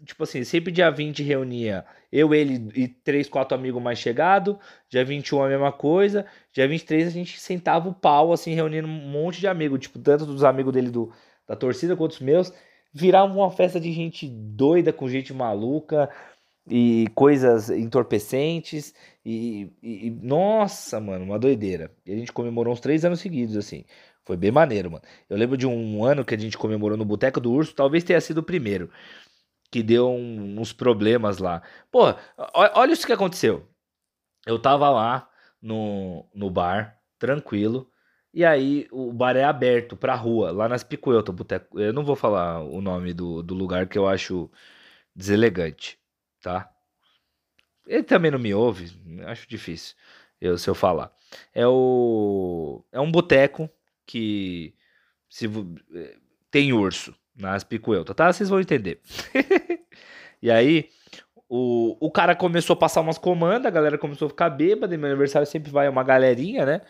[0.05, 4.57] Tipo assim, sempre dia 20 reunia eu, ele e três, quatro amigos mais chegados.
[4.89, 6.25] Dia 21 a mesma coisa.
[6.53, 9.81] Dia 23 a gente sentava o pau, assim, reunindo um monte de amigos.
[9.81, 11.13] Tipo, tanto dos amigos dele do,
[11.45, 12.53] da torcida quanto os meus.
[12.93, 16.09] Virava uma festa de gente doida, com gente maluca
[16.67, 21.91] e coisas entorpecentes e, e, e, nossa, mano, uma doideira.
[22.07, 23.85] E a gente comemorou uns três anos seguidos, assim.
[24.25, 25.05] Foi bem maneiro, mano.
[25.29, 28.21] Eu lembro de um ano que a gente comemorou no Boteco do Urso, talvez tenha
[28.21, 28.91] sido o primeiro,
[29.71, 31.63] que deu um, uns problemas lá.
[31.91, 32.15] Pô,
[32.55, 33.69] olha isso que aconteceu.
[34.47, 35.29] Eu tava lá
[35.61, 37.91] no, no bar, tranquilo,
[38.33, 41.79] e aí o bar é aberto pra rua, lá nas Picuelta, boteco.
[41.81, 44.51] Eu não vou falar o nome do, do lugar que eu acho
[45.15, 45.99] deselegante,
[46.45, 46.71] tá?
[47.87, 48.93] Ele também não me ouve,
[49.27, 49.97] acho difícil
[50.41, 51.11] eu, se eu falar.
[51.55, 53.69] É o é um boteco
[54.07, 54.75] que
[55.29, 56.17] se eh,
[56.51, 58.33] tem urso nas Picuelta, tá?
[58.33, 59.01] Vocês vão entender.
[60.41, 60.91] e aí
[61.49, 64.99] o, o cara começou a passar umas comandas, a galera começou a ficar bêbada, e
[64.99, 66.83] meu aniversário sempre vai uma galerinha, né?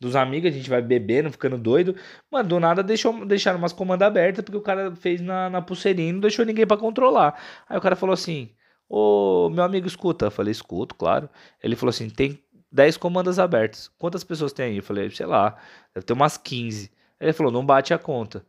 [0.00, 1.94] dos amigos, a gente vai bebendo, ficando doido.
[2.30, 6.08] Mano, do nada deixou, deixaram umas comandas abertas, porque o cara fez na, na pulseirinha
[6.08, 7.38] e não deixou ninguém para controlar.
[7.68, 8.50] Aí o cara falou assim:
[8.92, 10.26] Ô, meu amigo, escuta.
[10.26, 11.30] Eu falei, escuto, claro.
[11.62, 13.88] Ele falou assim: tem 10 comandas abertas.
[13.96, 14.76] Quantas pessoas tem aí?
[14.78, 15.56] Eu falei, sei lá,
[15.94, 16.90] deve ter umas 15.
[17.20, 18.44] Ele falou, não bate a conta.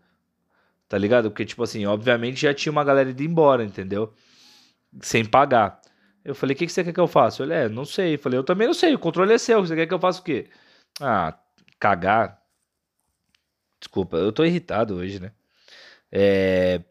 [0.90, 1.30] Tá ligado?
[1.30, 4.14] Porque, tipo assim, obviamente já tinha uma galera indo embora, entendeu?
[5.02, 5.80] Sem pagar.
[6.26, 7.44] Eu falei, o que, que você quer que eu faça?
[7.44, 8.16] Ele, é, não sei.
[8.16, 9.62] Eu falei, eu também não sei, o controle é seu.
[9.66, 10.50] Você quer que eu faça o quê?
[11.00, 11.38] Ah,
[11.80, 12.42] cagar.
[13.80, 15.32] Desculpa, eu tô irritado hoje, né?
[16.12, 16.82] É,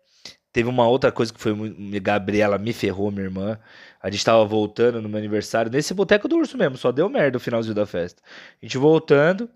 [0.53, 1.55] teve uma outra coisa que foi.
[2.01, 3.59] Gabriela me ferrou, minha irmã.
[4.03, 7.37] A gente tava voltando no meu aniversário, nesse boteco do urso mesmo, só deu merda
[7.37, 8.23] o finalzinho da festa.
[8.61, 9.49] A gente voltando,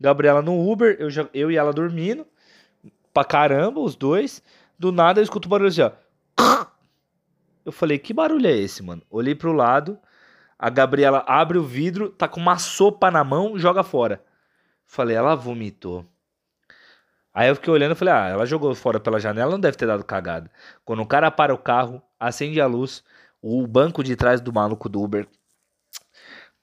[0.00, 2.26] Gabriela no Uber, eu, já, eu e ela dormindo,
[3.12, 4.42] pra caramba, os dois.
[4.78, 5.92] Do nada eu escuto o barulho assim, ó.
[7.64, 9.02] Eu falei, que barulho é esse, mano?
[9.10, 9.98] Olhei pro lado,
[10.58, 14.22] a Gabriela abre o vidro, tá com uma sopa na mão, joga fora.
[14.86, 16.04] Falei, ela vomitou.
[17.34, 19.86] Aí eu fiquei olhando e falei, ah, ela jogou fora pela janela, não deve ter
[19.86, 20.50] dado cagada.
[20.84, 23.04] Quando o cara para o carro, acende a luz,
[23.42, 25.28] o banco de trás do maluco do Uber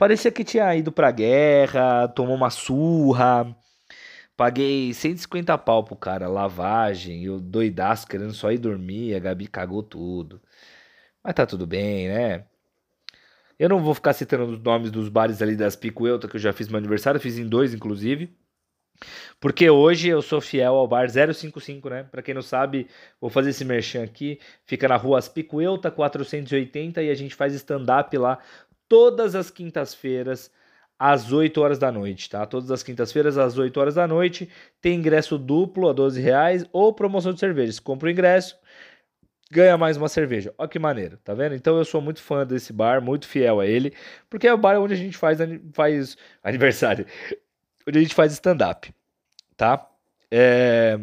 [0.01, 3.55] parecia que tinha ido pra guerra, tomou uma surra.
[4.35, 9.83] Paguei 150 pau pro cara, lavagem, eu doidaço, querendo só ir dormir, a Gabi cagou
[9.83, 10.41] tudo.
[11.23, 12.45] Mas tá tudo bem, né?
[13.59, 16.51] Eu não vou ficar citando os nomes dos bares ali das Picuelta, que eu já
[16.51, 18.35] fiz meu aniversário, fiz em dois, inclusive.
[19.39, 22.03] Porque hoje eu sou fiel ao bar 055, né?
[22.03, 22.87] Para quem não sabe,
[23.19, 24.39] vou fazer esse merchan aqui.
[24.65, 28.39] Fica na rua Aspicuelta 480 e a gente faz stand-up lá
[28.87, 30.51] todas as quintas-feiras
[30.99, 32.45] às 8 horas da noite, tá?
[32.45, 34.49] Todas as quintas-feiras às 8 horas da noite.
[34.79, 37.71] Tem ingresso duplo a 12 reais ou promoção de cerveja.
[37.71, 38.55] Você compra o ingresso,
[39.51, 40.53] ganha mais uma cerveja.
[40.57, 41.55] Olha que maneiro, tá vendo?
[41.55, 43.93] Então eu sou muito fã desse bar, muito fiel a ele,
[44.29, 45.39] porque é o bar onde a gente faz,
[45.73, 47.05] faz aniversário,
[47.87, 48.93] onde a gente faz stand-up,
[49.55, 49.89] tá?
[50.29, 50.97] É...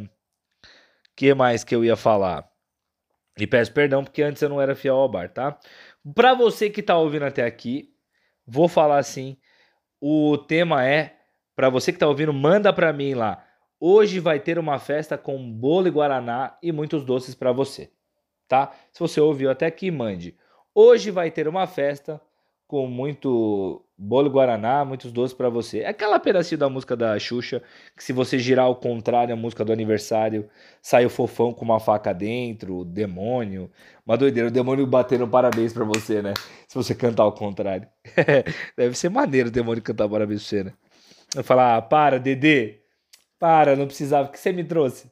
[1.16, 2.48] que mais que eu ia falar?
[3.36, 5.58] E peço perdão porque antes eu não era fiel ao bar, tá?
[6.14, 7.94] Pra você que tá ouvindo até aqui,
[8.46, 9.36] vou falar assim,
[10.00, 11.16] o tema é,
[11.54, 13.44] para você que tá ouvindo, manda pra mim lá.
[13.80, 17.92] Hoje vai ter uma festa com bolo e guaraná e muitos doces para você
[18.48, 18.72] tá?
[18.90, 20.36] Se você ouviu até aqui, mande.
[20.74, 22.20] Hoje vai ter uma festa
[22.68, 25.80] com muito bolo guaraná, muitos doces para você.
[25.80, 27.62] É aquela pedacinho da música da Xuxa,
[27.96, 30.48] que se você girar ao contrário a música do aniversário,
[30.82, 33.70] sai o fofão com uma faca dentro, o demônio.
[34.06, 36.34] Uma doideira, o demônio batendo parabéns para você, né?
[36.68, 37.88] Se você cantar ao contrário.
[38.76, 40.72] Deve ser maneiro o demônio cantar parabéns pra você, né?
[41.34, 42.82] Eu falar, ah, para, Dedê.
[43.38, 44.28] Para, não precisava.
[44.28, 45.10] O que você me trouxe?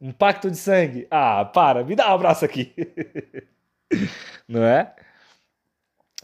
[0.00, 1.06] Um pacto de sangue.
[1.10, 2.74] Ah, para, me dá um abraço aqui.
[4.48, 4.92] Não é?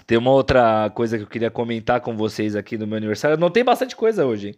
[0.08, 3.36] Tem uma outra coisa que eu queria comentar com vocês aqui no meu aniversário.
[3.36, 4.54] Não tem bastante coisa hoje, hein?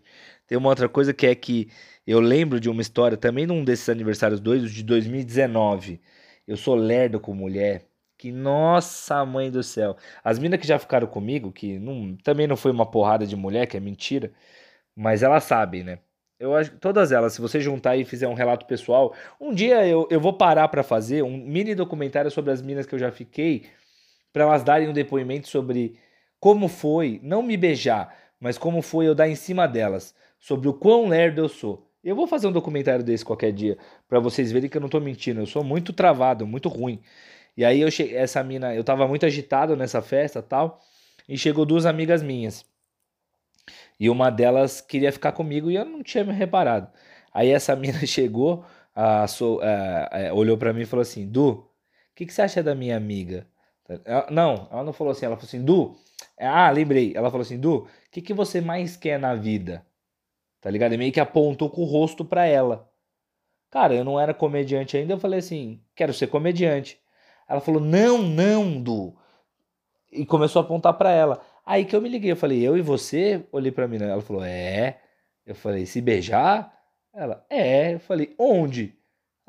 [0.47, 1.69] Tem uma outra coisa que é que
[2.07, 6.01] eu lembro de uma história, também num desses aniversários dois, de 2019.
[6.47, 7.85] Eu sou lerdo com mulher.
[8.17, 9.97] Que nossa mãe do céu.
[10.23, 13.67] As minas que já ficaram comigo, que não, também não foi uma porrada de mulher,
[13.67, 14.33] que é mentira,
[14.95, 15.99] mas elas sabem, né?
[16.39, 19.87] Eu acho que todas elas, se você juntar e fizer um relato pessoal, um dia
[19.87, 23.11] eu, eu vou parar para fazer um mini documentário sobre as minas que eu já
[23.13, 23.67] fiquei,
[24.33, 25.99] para elas darem um depoimento sobre
[26.39, 30.75] como foi, não me beijar, mas como foi eu dar em cima delas, sobre o
[30.75, 31.87] quão lerdo eu sou.
[32.03, 33.77] Eu vou fazer um documentário desse qualquer dia,
[34.09, 37.01] para vocês verem que eu não tô mentindo, eu sou muito travado, muito ruim.
[37.57, 40.81] E aí eu cheguei, essa mina, eu tava muito agitado nessa festa, tal,
[41.29, 42.65] e chegou duas amigas minhas.
[43.99, 46.91] E uma delas queria ficar comigo e eu não tinha me reparado.
[47.33, 48.65] Aí essa mina chegou,
[48.95, 51.69] a, a, a, olhou para mim e falou assim: Du, o
[52.15, 53.47] que, que você acha da minha amiga?
[54.05, 55.97] Ela, não, ela não falou assim, ela falou assim: Du,
[56.39, 57.13] ah, lembrei.
[57.15, 59.85] Ela falou assim: Du, o que, que você mais quer na vida?
[60.61, 60.95] Tá ligado?
[60.95, 62.89] E meio que apontou com o rosto pra ela.
[63.71, 67.01] Cara, eu não era comediante ainda, eu falei assim: quero ser comediante.
[67.49, 69.17] Ela falou: Não, não, Du.
[70.13, 71.41] E começou a apontar para ela.
[71.65, 73.45] Aí que eu me liguei, eu falei: Eu e você?
[73.53, 75.01] Olhei pra mim, ela falou: É.
[75.45, 76.73] Eu falei: Se beijar?
[77.13, 77.95] Ela: É.
[77.95, 79.00] Eu falei: Onde?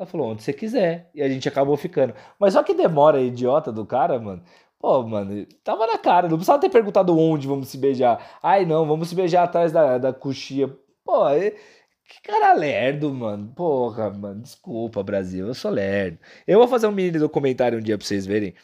[0.01, 1.11] Ela falou: Onde você quiser.
[1.13, 2.15] E a gente acabou ficando.
[2.39, 4.41] Mas só que demora, idiota do cara, mano.
[4.79, 8.39] Pô, mano, tava na cara, não precisava ter perguntado onde vamos se beijar.
[8.41, 10.67] Ai, não, vamos se beijar atrás da, da coxinha.
[11.05, 13.53] Pô, que cara lerdo, mano.
[13.55, 16.17] Porra, mano, desculpa, Brasil, eu sou lerdo.
[16.47, 18.55] Eu vou fazer um mini documentário um dia pra vocês verem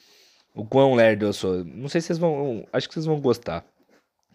[0.56, 1.64] o quão lerdo eu sou.
[1.64, 2.66] Não sei se vocês vão.
[2.74, 3.64] Acho que vocês vão gostar.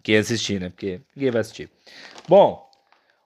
[0.01, 0.69] Quem assistir, né?
[0.69, 1.69] Porque ninguém vai assistir.
[2.29, 2.65] Bom,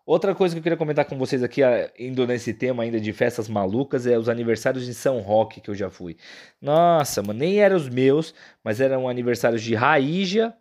[0.07, 1.59] Outra coisa que eu queria comentar com vocês aqui,
[1.99, 5.75] indo nesse tema ainda de festas malucas, é os aniversários de São Roque que eu
[5.75, 6.15] já fui.
[6.61, 10.53] Nossa, mano, nem eram os meus, mas eram aniversários de Raíja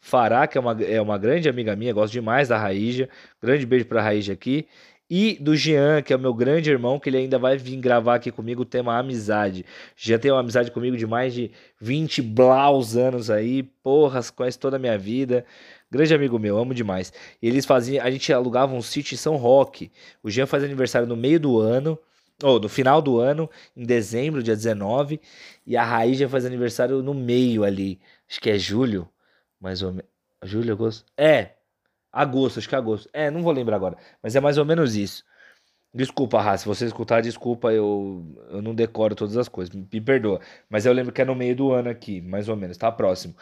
[0.00, 3.06] Fará, que é uma, é uma grande amiga minha, gosto demais da Raíja.
[3.42, 4.66] Grande beijo pra Raíja aqui.
[5.10, 8.14] E do Jean, que é o meu grande irmão, que ele ainda vai vir gravar
[8.14, 9.64] aqui comigo o tema amizade.
[9.94, 14.76] Jean tem uma amizade comigo de mais de 20 blaus anos aí, porras, conhece toda
[14.76, 15.44] a minha vida.
[15.96, 17.12] Grande amigo meu, amo demais.
[17.42, 19.90] Eles faziam, a gente alugava um sítio em São Roque.
[20.22, 21.98] O Jean faz aniversário no meio do ano,
[22.42, 25.20] ou no final do ano, em dezembro, dia 19,
[25.66, 27.98] e a Raiz já faz aniversário no meio ali.
[28.28, 29.08] Acho que é julho,
[29.60, 30.10] mais ou menos.
[30.44, 31.04] Julho, agosto?
[31.16, 31.52] É,
[32.12, 33.08] agosto, acho que é agosto.
[33.12, 35.24] É, não vou lembrar agora, mas é mais ou menos isso.
[35.94, 40.40] Desculpa, Ra, se você escutar, desculpa, eu, eu não decoro todas as coisas, me perdoa.
[40.68, 43.34] Mas eu lembro que é no meio do ano aqui, mais ou menos, tá próximo.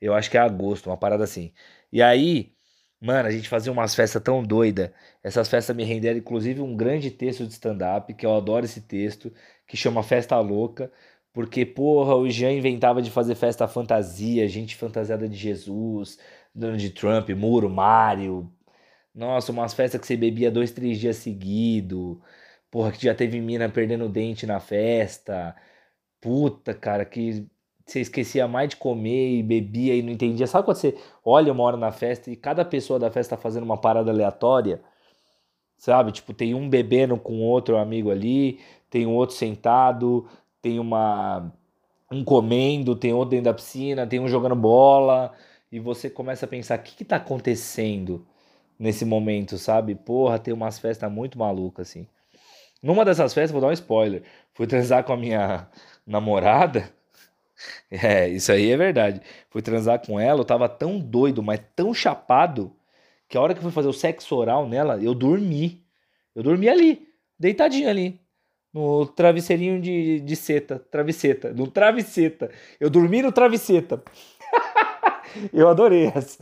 [0.00, 1.52] Eu acho que é agosto, uma parada assim.
[1.92, 2.54] E aí,
[3.00, 4.94] mano, a gente fazia umas festas tão doida.
[5.22, 9.32] Essas festas me renderam, inclusive, um grande texto de stand-up, que eu adoro esse texto,
[9.66, 10.92] que chama Festa Louca.
[11.32, 16.18] Porque, porra, o Jean inventava de fazer festa fantasia, gente fantasiada de Jesus,
[16.54, 18.52] Donald Trump, Muro, Mário.
[19.14, 22.22] Nossa, umas festas que você bebia dois, três dias seguido.
[22.70, 25.56] Porra, que já teve mina perdendo dente na festa.
[26.20, 27.48] Puta, cara, que
[27.92, 30.46] você esquecia mais de comer e bebia e não entendia.
[30.46, 33.64] Sabe quando você olha uma hora na festa e cada pessoa da festa tá fazendo
[33.64, 34.80] uma parada aleatória?
[35.76, 36.12] Sabe?
[36.12, 40.28] Tipo, tem um bebendo com outro amigo ali, tem um outro sentado,
[40.62, 41.52] tem uma
[42.10, 45.32] um comendo, tem outro dentro da piscina, tem um jogando bola,
[45.70, 48.26] e você começa a pensar, o que que tá acontecendo
[48.78, 49.94] nesse momento, sabe?
[49.94, 52.06] Porra, tem umas festas muito malucas, assim.
[52.82, 54.22] Numa dessas festas, vou dar um spoiler,
[54.54, 55.68] fui transar com a minha
[56.06, 56.90] namorada,
[57.90, 59.20] é, isso aí é verdade.
[59.50, 62.74] Fui transar com ela, eu tava tão doido, mas tão chapado,
[63.28, 65.84] que a hora que eu fui fazer o sexo oral nela, eu dormi.
[66.34, 68.20] Eu dormi ali, deitadinho ali,
[68.72, 72.50] no travesseirinho de, de seta, travesseta, no travesseta.
[72.78, 74.02] Eu dormi no travesseta.
[75.52, 76.38] eu adorei essa.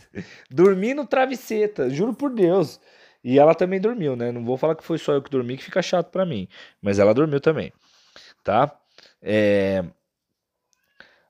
[0.50, 2.80] Dormi no travesseta, juro por Deus.
[3.22, 4.30] E ela também dormiu, né?
[4.32, 6.48] Não vou falar que foi só eu que dormi, que fica chato para mim.
[6.80, 7.72] Mas ela dormiu também,
[8.44, 8.78] tá?
[9.22, 9.84] É...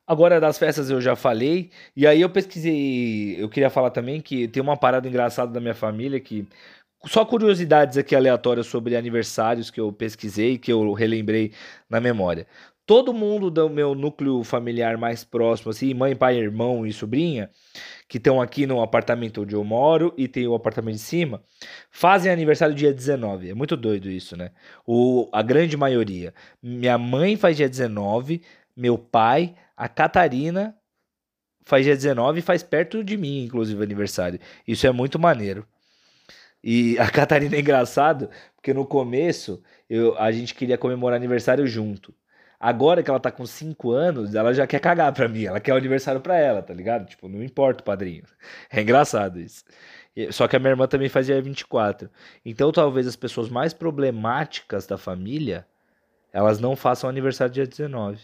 [0.08, 4.48] Agora das festas eu já falei, e aí eu pesquisei, eu queria falar também que
[4.48, 6.48] tem uma parada engraçada da minha família que
[7.04, 11.52] só curiosidades aqui aleatórias sobre aniversários que eu pesquisei, que eu relembrei
[11.90, 12.46] na memória.
[12.86, 17.50] Todo mundo do meu núcleo familiar mais próximo, assim, mãe, pai, irmão e sobrinha,
[18.08, 21.42] que estão aqui no apartamento onde eu moro e tem o apartamento de cima,
[21.90, 23.50] fazem aniversário dia 19.
[23.50, 24.52] É muito doido isso, né?
[24.86, 26.32] O, a grande maioria.
[26.62, 28.40] Minha mãe faz dia 19,
[28.74, 30.76] meu pai, a Catarina
[31.64, 34.40] faz dia 19 e faz perto de mim, inclusive, aniversário.
[34.66, 35.64] Isso é muito maneiro.
[36.62, 42.12] E a Catarina é engraçado, porque no começo eu, a gente queria comemorar aniversário junto.
[42.58, 45.44] Agora que ela tá com 5 anos, ela já quer cagar pra mim.
[45.44, 47.06] Ela quer o aniversário pra ela, tá ligado?
[47.06, 48.24] Tipo, não importa padrinho.
[48.72, 49.64] É engraçado isso.
[50.32, 52.10] Só que a minha irmã também fazia 24.
[52.44, 55.64] Então talvez as pessoas mais problemáticas da família,
[56.32, 58.18] elas não façam aniversário dia 19.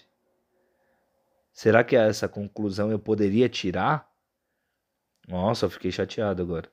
[1.55, 4.11] Será que essa conclusão eu poderia tirar?
[5.29, 6.69] Nossa, eu fiquei chateado agora.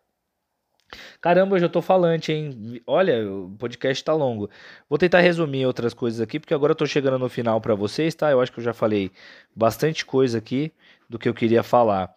[1.22, 2.82] Caramba, eu já tô falante, hein?
[2.86, 4.50] Olha, o podcast tá longo.
[4.90, 8.16] Vou tentar resumir outras coisas aqui, porque agora eu tô chegando no final para vocês,
[8.16, 8.32] tá?
[8.32, 9.12] Eu acho que eu já falei
[9.56, 10.74] bastante coisa aqui
[11.08, 12.14] do que eu queria falar.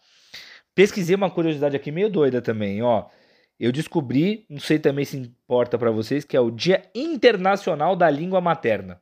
[0.74, 3.08] Pesquisei uma curiosidade aqui meio doida também, ó.
[3.60, 8.10] Eu descobri, não sei também se importa para vocês, que é o Dia Internacional da
[8.10, 9.00] Língua Materna,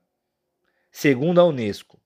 [0.90, 2.01] segundo a Unesco.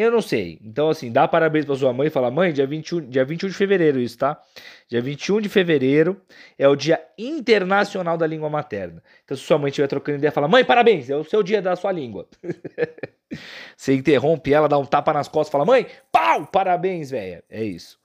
[0.00, 0.60] Eu não sei.
[0.62, 3.54] Então, assim, dá parabéns pra sua mãe e fala: mãe, dia 21, dia 21 de
[3.56, 4.40] fevereiro, isso, tá?
[4.88, 6.22] Dia 21 de fevereiro
[6.56, 9.02] é o Dia Internacional da Língua Materna.
[9.24, 11.74] Então, se sua mãe estiver trocando ideia, fala: mãe, parabéns, é o seu dia da
[11.74, 12.28] sua língua.
[13.76, 17.42] Você interrompe ela, dá um tapa nas costas fala: mãe, pau, parabéns, velho.
[17.50, 17.98] É isso.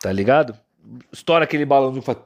[0.00, 0.58] Tá ligado?
[1.12, 2.16] Estoura aquele balãozinho faz.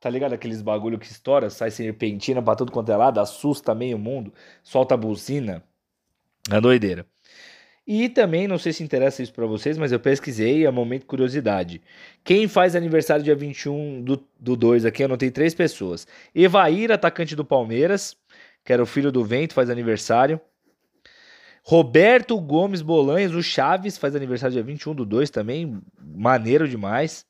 [0.00, 0.32] Tá ligado?
[0.32, 4.94] Aqueles bagulho que estoura, sai serpentina pra tudo quanto é lado, assusta meio mundo, solta
[4.94, 5.62] a buzina.
[6.50, 7.04] É doideira.
[7.90, 11.06] E também, não sei se interessa isso para vocês, mas eu pesquisei, é momento de
[11.06, 11.80] curiosidade.
[12.22, 16.06] Quem faz aniversário dia 21 do, do 2 aqui, anotei três pessoas.
[16.34, 18.14] Evair, atacante do Palmeiras,
[18.62, 20.38] que era o filho do vento, faz aniversário.
[21.62, 27.24] Roberto Gomes Bolanhos, o Chaves, faz aniversário dia 21 do 2 também, maneiro demais.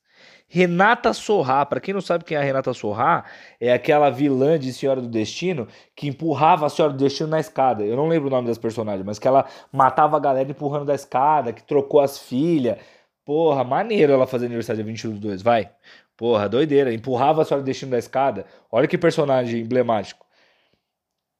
[0.51, 3.23] Renata Sorrá, para quem não sabe quem é a Renata Sorrá,
[3.61, 7.85] é aquela vilã de Senhora do Destino que empurrava a Senhora do Destino na escada.
[7.85, 10.95] Eu não lembro o nome das personagens, mas que ela matava a galera empurrando da
[10.95, 12.79] escada, que trocou as filhas.
[13.23, 15.69] Porra, maneiro ela fazer aniversário dia 21 do 2, vai.
[16.17, 16.91] Porra, doideira.
[16.91, 18.45] Empurrava a Senhora do Destino da escada.
[18.71, 20.25] Olha que personagem emblemático.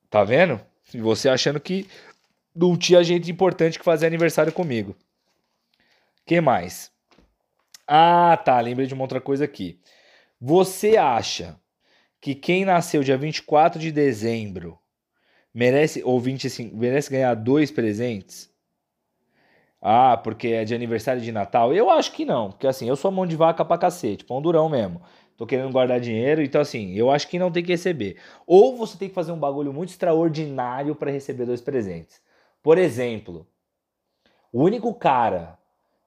[0.08, 0.62] Tá vendo?
[0.94, 1.88] E você achando que
[2.56, 4.96] não tinha gente importante que fazia aniversário comigo.
[6.26, 6.92] que mais?
[7.92, 8.60] Ah, tá.
[8.62, 9.80] Lembrei de uma outra coisa aqui.
[10.42, 11.60] Você acha
[12.22, 14.80] que quem nasceu dia 24 de dezembro
[15.54, 18.52] merece, ou 25, merece ganhar dois presentes?
[19.82, 21.74] Ah, porque é de aniversário de Natal?
[21.74, 24.68] Eu acho que não, porque assim, eu sou mão de vaca pra cacete, pão durão
[24.70, 25.02] mesmo.
[25.38, 28.18] Tô querendo guardar dinheiro, então assim, eu acho que não tem que receber.
[28.46, 32.22] Ou você tem que fazer um bagulho muito extraordinário para receber dois presentes.
[32.62, 33.48] Por exemplo,
[34.52, 35.59] o único cara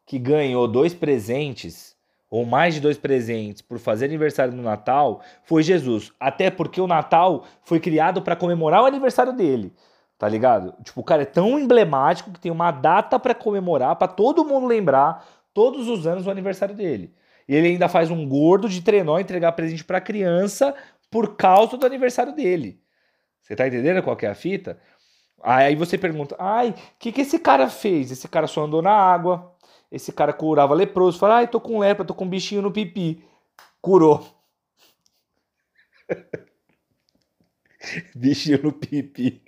[0.06, 1.96] que ganhou dois presentes,
[2.30, 6.12] ou mais de dois presentes, por fazer aniversário no Natal, foi Jesus.
[6.18, 9.72] Até porque o Natal foi criado para comemorar o aniversário dele.
[10.18, 10.74] Tá ligado?
[10.82, 14.66] Tipo, o cara é tão emblemático que tem uma data para comemorar, para todo mundo
[14.66, 17.12] lembrar todos os anos o aniversário dele.
[17.48, 20.74] E ele ainda faz um gordo de trenó entregar presente para criança
[21.10, 22.80] por causa do aniversário dele.
[23.42, 24.78] Você tá entendendo qual é a fita?
[25.42, 28.10] Aí você pergunta: "Ai, o que que esse cara fez?
[28.10, 29.51] Esse cara só andou na água,
[29.92, 31.18] esse cara curava leproso.
[31.18, 33.22] Fala, ai, tô com lepra, tô com um bichinho no pipi.
[33.82, 34.26] Curou.
[38.16, 39.42] bichinho no pipi.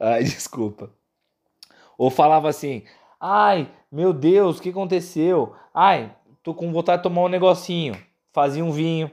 [0.00, 0.90] Ai, desculpa.
[1.98, 2.84] Ou falava assim,
[3.20, 5.54] ai, meu Deus, o que aconteceu?
[5.74, 7.94] Ai, tô com vontade de tomar um negocinho.
[8.32, 9.10] Fazia um vinho.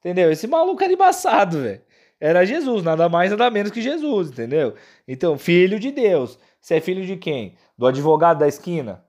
[0.00, 0.30] Entendeu?
[0.30, 1.80] Esse maluco era embaçado, velho.
[2.20, 4.74] Era Jesus, nada mais, nada menos que Jesus, entendeu?
[5.06, 6.38] Então, filho de Deus.
[6.60, 7.56] Você é filho de quem?
[7.76, 9.07] Do advogado da esquina?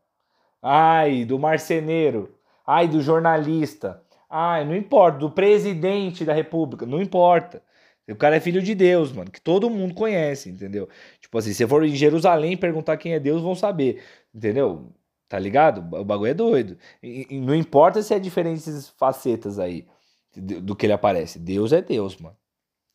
[0.62, 2.36] Ai, do marceneiro.
[2.66, 4.02] Ai, do jornalista.
[4.30, 7.64] Ai, não importa, do presidente da república, não importa.
[8.08, 10.90] O cara é filho de Deus, mano, que todo mundo conhece, entendeu?
[11.22, 14.92] Tipo assim, se for em Jerusalém perguntar quem é Deus, vão saber, entendeu?
[15.28, 15.80] Tá ligado?
[15.96, 16.78] O bagulho é doido.
[17.04, 19.88] E, e não importa se é diferentes facetas aí
[20.36, 21.38] do, que ele aparece.
[21.38, 22.36] Deus é Deus, mano.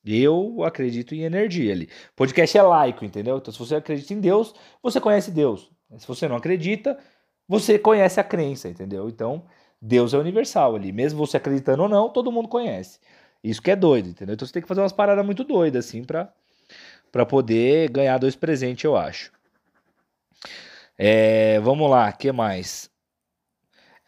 [0.04, 1.88] Eu acredito em energia ali.
[2.16, 3.38] Podcast é laico, entendeu?
[3.38, 5.70] Então, se você acredita em Deus, você conhece Deus.
[5.96, 6.98] Se você não acredita,
[7.48, 9.08] você conhece a crença, entendeu?
[9.08, 9.44] Então,
[9.80, 10.92] Deus é universal ali.
[10.92, 12.98] Mesmo você acreditando ou não, todo mundo conhece.
[13.42, 14.34] Isso que é doido, entendeu?
[14.34, 16.32] Então você tem que fazer umas paradas muito doidas, assim, pra,
[17.12, 19.30] pra poder ganhar dois presentes, eu acho.
[20.96, 22.90] É, vamos lá, que mais?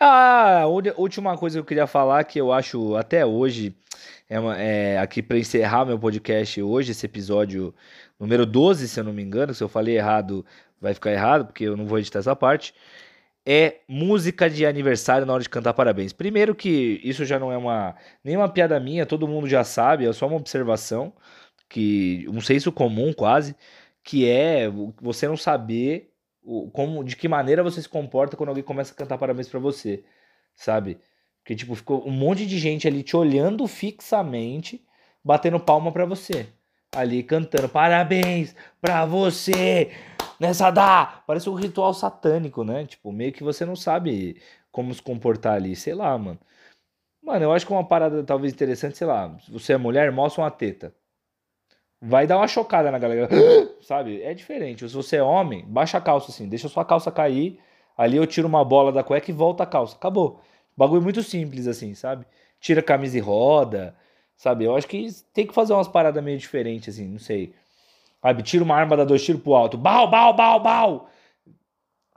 [0.01, 0.65] Ah,
[0.97, 3.75] última coisa que eu queria falar, que eu acho até hoje,
[4.29, 7.75] é, uma, é aqui para encerrar meu podcast hoje, esse episódio
[8.19, 10.45] número 12, se eu não me engano, se eu falei errado,
[10.81, 12.75] vai ficar errado, porque eu não vou editar essa parte
[13.47, 16.13] é música de aniversário na hora de cantar parabéns.
[16.13, 20.05] Primeiro que isso já não é uma nem uma piada minha, todo mundo já sabe,
[20.05, 21.13] é só uma observação
[21.69, 23.55] que um senso comum quase,
[24.03, 24.69] que é
[25.01, 28.97] você não saber o, como de que maneira você se comporta quando alguém começa a
[28.97, 30.05] cantar parabéns para você,
[30.55, 30.99] sabe?
[31.39, 34.85] Porque tipo ficou um monte de gente ali te olhando fixamente,
[35.25, 36.49] batendo palma para você,
[36.95, 39.91] ali cantando parabéns para você
[40.41, 41.23] nessa dá!
[41.27, 42.87] Parece um ritual satânico, né?
[42.87, 44.41] Tipo, meio que você não sabe
[44.73, 46.39] como se comportar ali, sei lá, mano.
[47.23, 50.51] Mano, eu acho que uma parada talvez interessante, sei lá, você é mulher, mostra uma
[50.51, 50.95] teta.
[52.01, 53.29] Vai dar uma chocada na galera,
[53.83, 54.23] sabe?
[54.23, 54.89] É diferente.
[54.89, 57.59] Se você é homem, baixa a calça assim, deixa sua calça cair,
[57.97, 59.97] ali eu tiro uma bola da cueca e volta a calça.
[59.97, 60.41] Acabou.
[60.77, 62.27] Bagulho muito simples assim, sabe?
[62.61, 63.97] Tira a camisa e roda,
[64.37, 64.65] sabe?
[64.65, 67.55] Eu acho que tem que fazer umas paradas meio diferentes assim, não sei.
[68.23, 69.79] Sabe, tira uma arma, dá dois tiros pro alto.
[69.79, 71.11] Bau, bau, bau, bau.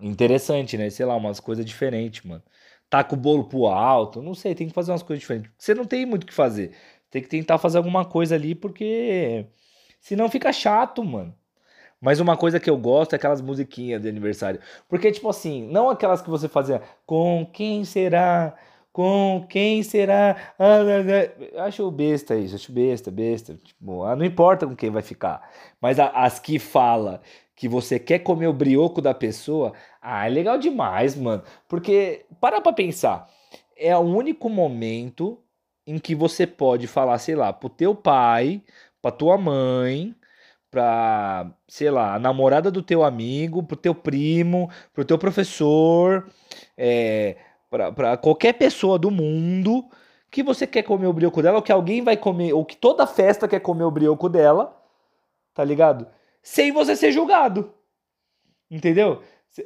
[0.01, 0.89] Interessante, né?
[0.89, 2.43] Sei lá, umas coisas diferentes, mano.
[2.89, 4.21] Taca o bolo pro alto.
[4.21, 5.51] Não sei, tem que fazer umas coisas diferentes.
[5.57, 6.75] Você não tem muito o que fazer.
[7.11, 9.45] Tem que tentar fazer alguma coisa ali, porque
[9.99, 11.35] senão fica chato, mano.
[12.01, 14.61] Mas uma coisa que eu gosto é aquelas musiquinhas de aniversário.
[14.87, 16.81] Porque, tipo assim, não aquelas que você fazia.
[17.05, 18.55] Com quem será?
[18.91, 20.35] Com quem será?
[20.57, 23.55] Ah, acho besta isso, acho besta, besta.
[23.55, 25.47] Tipo, ah, não importa com quem vai ficar.
[25.79, 27.21] Mas as que fala
[27.55, 31.43] que você quer comer o brioco da pessoa, ah, é legal demais, mano.
[31.67, 33.29] Porque, para pra pensar,
[33.77, 35.39] é o único momento
[35.85, 38.63] em que você pode falar, sei lá, pro teu pai,
[39.01, 40.15] pra tua mãe,
[40.71, 46.27] pra, sei lá, a namorada do teu amigo, pro teu primo, pro teu professor,
[46.77, 47.35] é,
[47.69, 49.85] pra qualquer pessoa do mundo
[50.31, 53.07] que você quer comer o brioco dela, ou que alguém vai comer, ou que toda
[53.07, 54.75] festa quer comer o brioco dela,
[55.53, 56.07] tá ligado?
[56.41, 57.73] Sem você ser julgado.
[58.69, 59.21] Entendeu?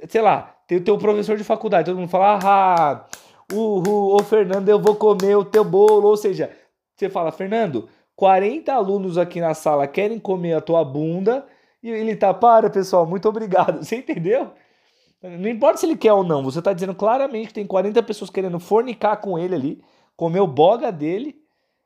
[0.07, 3.05] Sei lá, tem o teu professor de faculdade, todo mundo fala, ah,
[3.51, 6.07] uhul, ô Fernando, eu vou comer o teu bolo.
[6.07, 6.49] Ou seja,
[6.95, 11.45] você fala, Fernando, 40 alunos aqui na sala querem comer a tua bunda.
[11.81, 13.83] E ele tá, para pessoal, muito obrigado.
[13.83, 14.53] Você entendeu?
[15.23, 18.29] Não importa se ele quer ou não, você tá dizendo claramente que tem 40 pessoas
[18.29, 19.83] querendo fornicar com ele ali,
[20.17, 21.41] comer o boga dele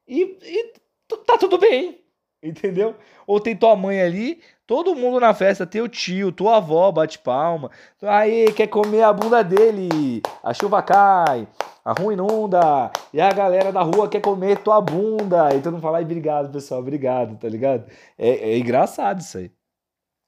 [0.07, 0.73] e, e
[1.25, 2.01] tá tudo bem.
[2.41, 2.95] Entendeu?
[3.25, 7.71] Ou tem tua mãe ali, todo mundo na festa, teu tio, tua avó bate palma.
[8.01, 10.21] Aí, quer comer a bunda dele.
[10.43, 11.47] A chuva cai,
[11.83, 12.91] a rua inunda.
[13.11, 15.49] E a galera da rua quer comer tua bunda.
[15.55, 17.85] E todo mundo fala, obrigado, pessoal, obrigado, tá ligado?
[18.17, 19.51] É, é engraçado isso aí.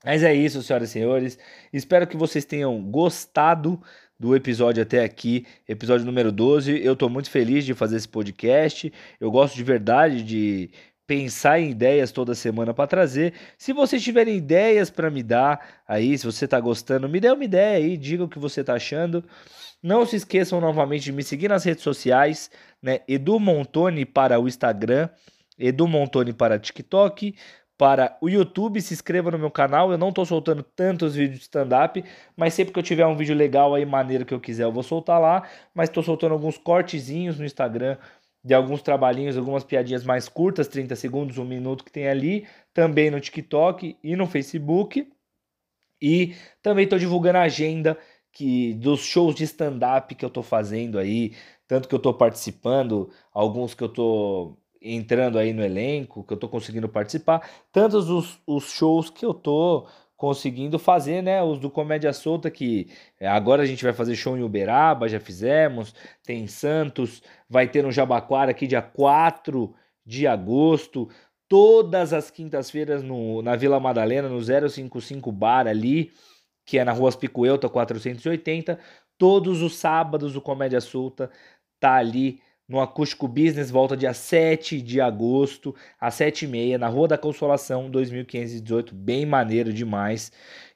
[0.03, 1.39] Mas é isso, senhoras e senhores.
[1.73, 3.81] Espero que vocês tenham gostado
[4.17, 6.83] do episódio até aqui, episódio número 12.
[6.83, 8.91] Eu tô muito feliz de fazer esse podcast.
[9.19, 10.71] Eu gosto de verdade de
[11.07, 13.33] pensar em ideias toda semana para trazer.
[13.57, 17.43] Se vocês tiverem ideias para me dar aí, se você está gostando, me dê uma
[17.43, 19.23] ideia aí, diga o que você está achando.
[19.81, 22.99] Não se esqueçam novamente de me seguir nas redes sociais, né?
[23.07, 25.09] Edu Montoni para o Instagram,
[25.57, 27.33] Edu Montoni para TikTok,
[27.79, 29.89] para o YouTube, se inscreva no meu canal.
[29.89, 32.03] Eu não estou soltando tantos vídeos de stand-up,
[32.35, 34.83] mas sempre que eu tiver um vídeo legal aí, maneiro que eu quiser, eu vou
[34.83, 35.47] soltar lá.
[35.73, 37.97] Mas estou soltando alguns cortezinhos no Instagram
[38.43, 43.09] de alguns trabalhinhos, algumas piadinhas mais curtas, 30 segundos, um minuto que tem ali, também
[43.09, 45.09] no TikTok e no Facebook.
[46.01, 47.97] E também estou divulgando a agenda
[48.33, 51.33] que dos shows de stand-up que eu estou fazendo aí,
[51.65, 56.35] tanto que eu estou participando, alguns que eu estou entrando aí no elenco, que eu
[56.35, 61.41] estou conseguindo participar, tantos os, os shows que eu estou conseguindo fazer, né?
[61.41, 65.19] Os do Comédia Solta, que é, agora a gente vai fazer show em Uberaba, já
[65.19, 69.73] fizemos, tem em Santos, vai ter no Jabaquara aqui dia 4
[70.05, 71.07] de agosto,
[71.47, 73.01] todas as quintas-feiras
[73.43, 76.11] na Vila Madalena, no 055 Bar ali,
[76.65, 78.77] que é na Rua Picuelta 480,
[79.17, 81.31] todos os sábados o Comédia Solta
[81.79, 87.17] tá ali no Acústico Business, volta dia 7 de agosto, às 7h30, na Rua da
[87.17, 90.31] Consolação, 2518, bem maneiro demais.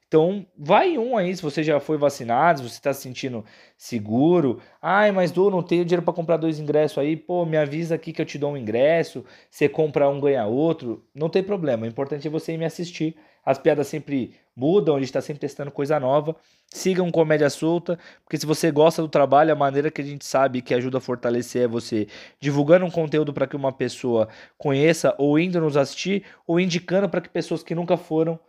[0.07, 3.43] Então, vai um aí, se você já foi vacinado, se você está se sentindo
[3.75, 4.59] seguro.
[4.81, 7.17] Ai, mas Du, não tenho dinheiro para comprar dois ingressos aí.
[7.17, 9.25] Pô, me avisa aqui que eu te dou um ingresso.
[9.49, 11.03] Você compra um, ganha outro.
[11.15, 11.85] Não tem problema.
[11.85, 13.15] O importante é você ir me assistir.
[13.45, 16.35] As piadas sempre mudam, a gente está sempre testando coisa nova.
[16.67, 20.61] Sigam Comédia Solta, porque se você gosta do trabalho, a maneira que a gente sabe
[20.61, 22.07] que ajuda a fortalecer é você
[22.39, 27.21] divulgando um conteúdo para que uma pessoa conheça, ou indo nos assistir, ou indicando para
[27.21, 28.39] que pessoas que nunca foram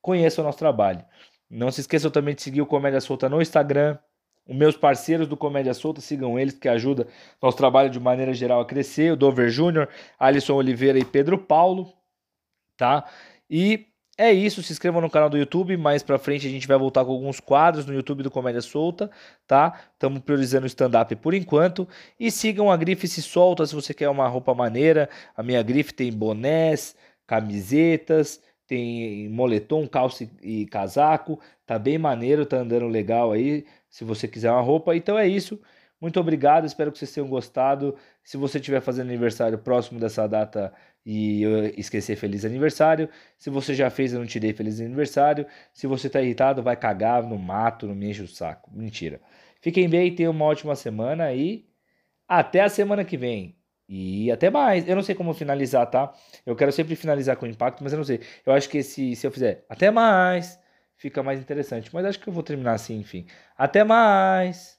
[0.00, 1.04] conheçam o nosso trabalho.
[1.50, 3.98] Não se esqueçam também de seguir o Comédia Solta no Instagram.
[4.46, 7.06] Os meus parceiros do Comédia Solta, sigam eles, que ajuda
[7.40, 9.12] nosso trabalho de maneira geral a crescer.
[9.12, 9.88] O Dover Júnior,
[10.18, 11.92] Alisson Oliveira e Pedro Paulo,
[12.76, 13.04] tá?
[13.48, 13.86] E
[14.16, 17.04] é isso, se inscrevam no canal do YouTube, mais pra frente a gente vai voltar
[17.04, 19.10] com alguns quadros no YouTube do Comédia Solta,
[19.46, 19.80] tá?
[19.92, 21.88] Estamos priorizando o stand-up por enquanto.
[22.18, 25.08] E sigam a Grife Se Solta se você quer uma roupa maneira.
[25.36, 26.94] A minha Grife tem bonés,
[27.26, 34.28] camisetas, tem moletom, calça e casaco, tá bem maneiro, tá andando legal aí, se você
[34.28, 34.94] quiser uma roupa.
[34.96, 35.60] Então é isso.
[36.00, 37.96] Muito obrigado, espero que vocês tenham gostado.
[38.22, 40.72] Se você estiver fazendo aniversário próximo dessa data
[41.04, 45.46] e eu esquecer feliz aniversário, se você já fez eu não te dei feliz aniversário,
[45.72, 48.70] se você tá irritado, vai cagar no mato, não me enche o saco.
[48.72, 49.20] Mentira.
[49.60, 51.66] Fiquem bem, tenham uma ótima semana e
[52.28, 53.56] até a semana que vem.
[53.88, 54.88] E até mais.
[54.88, 56.12] Eu não sei como finalizar, tá?
[56.44, 58.20] Eu quero sempre finalizar com impacto, mas eu não sei.
[58.44, 60.58] Eu acho que se, se eu fizer até mais,
[60.96, 61.90] fica mais interessante.
[61.92, 63.26] Mas acho que eu vou terminar assim, enfim.
[63.56, 64.78] Até mais!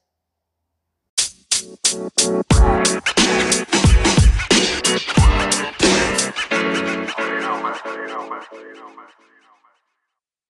[8.62, 9.25] You know, man.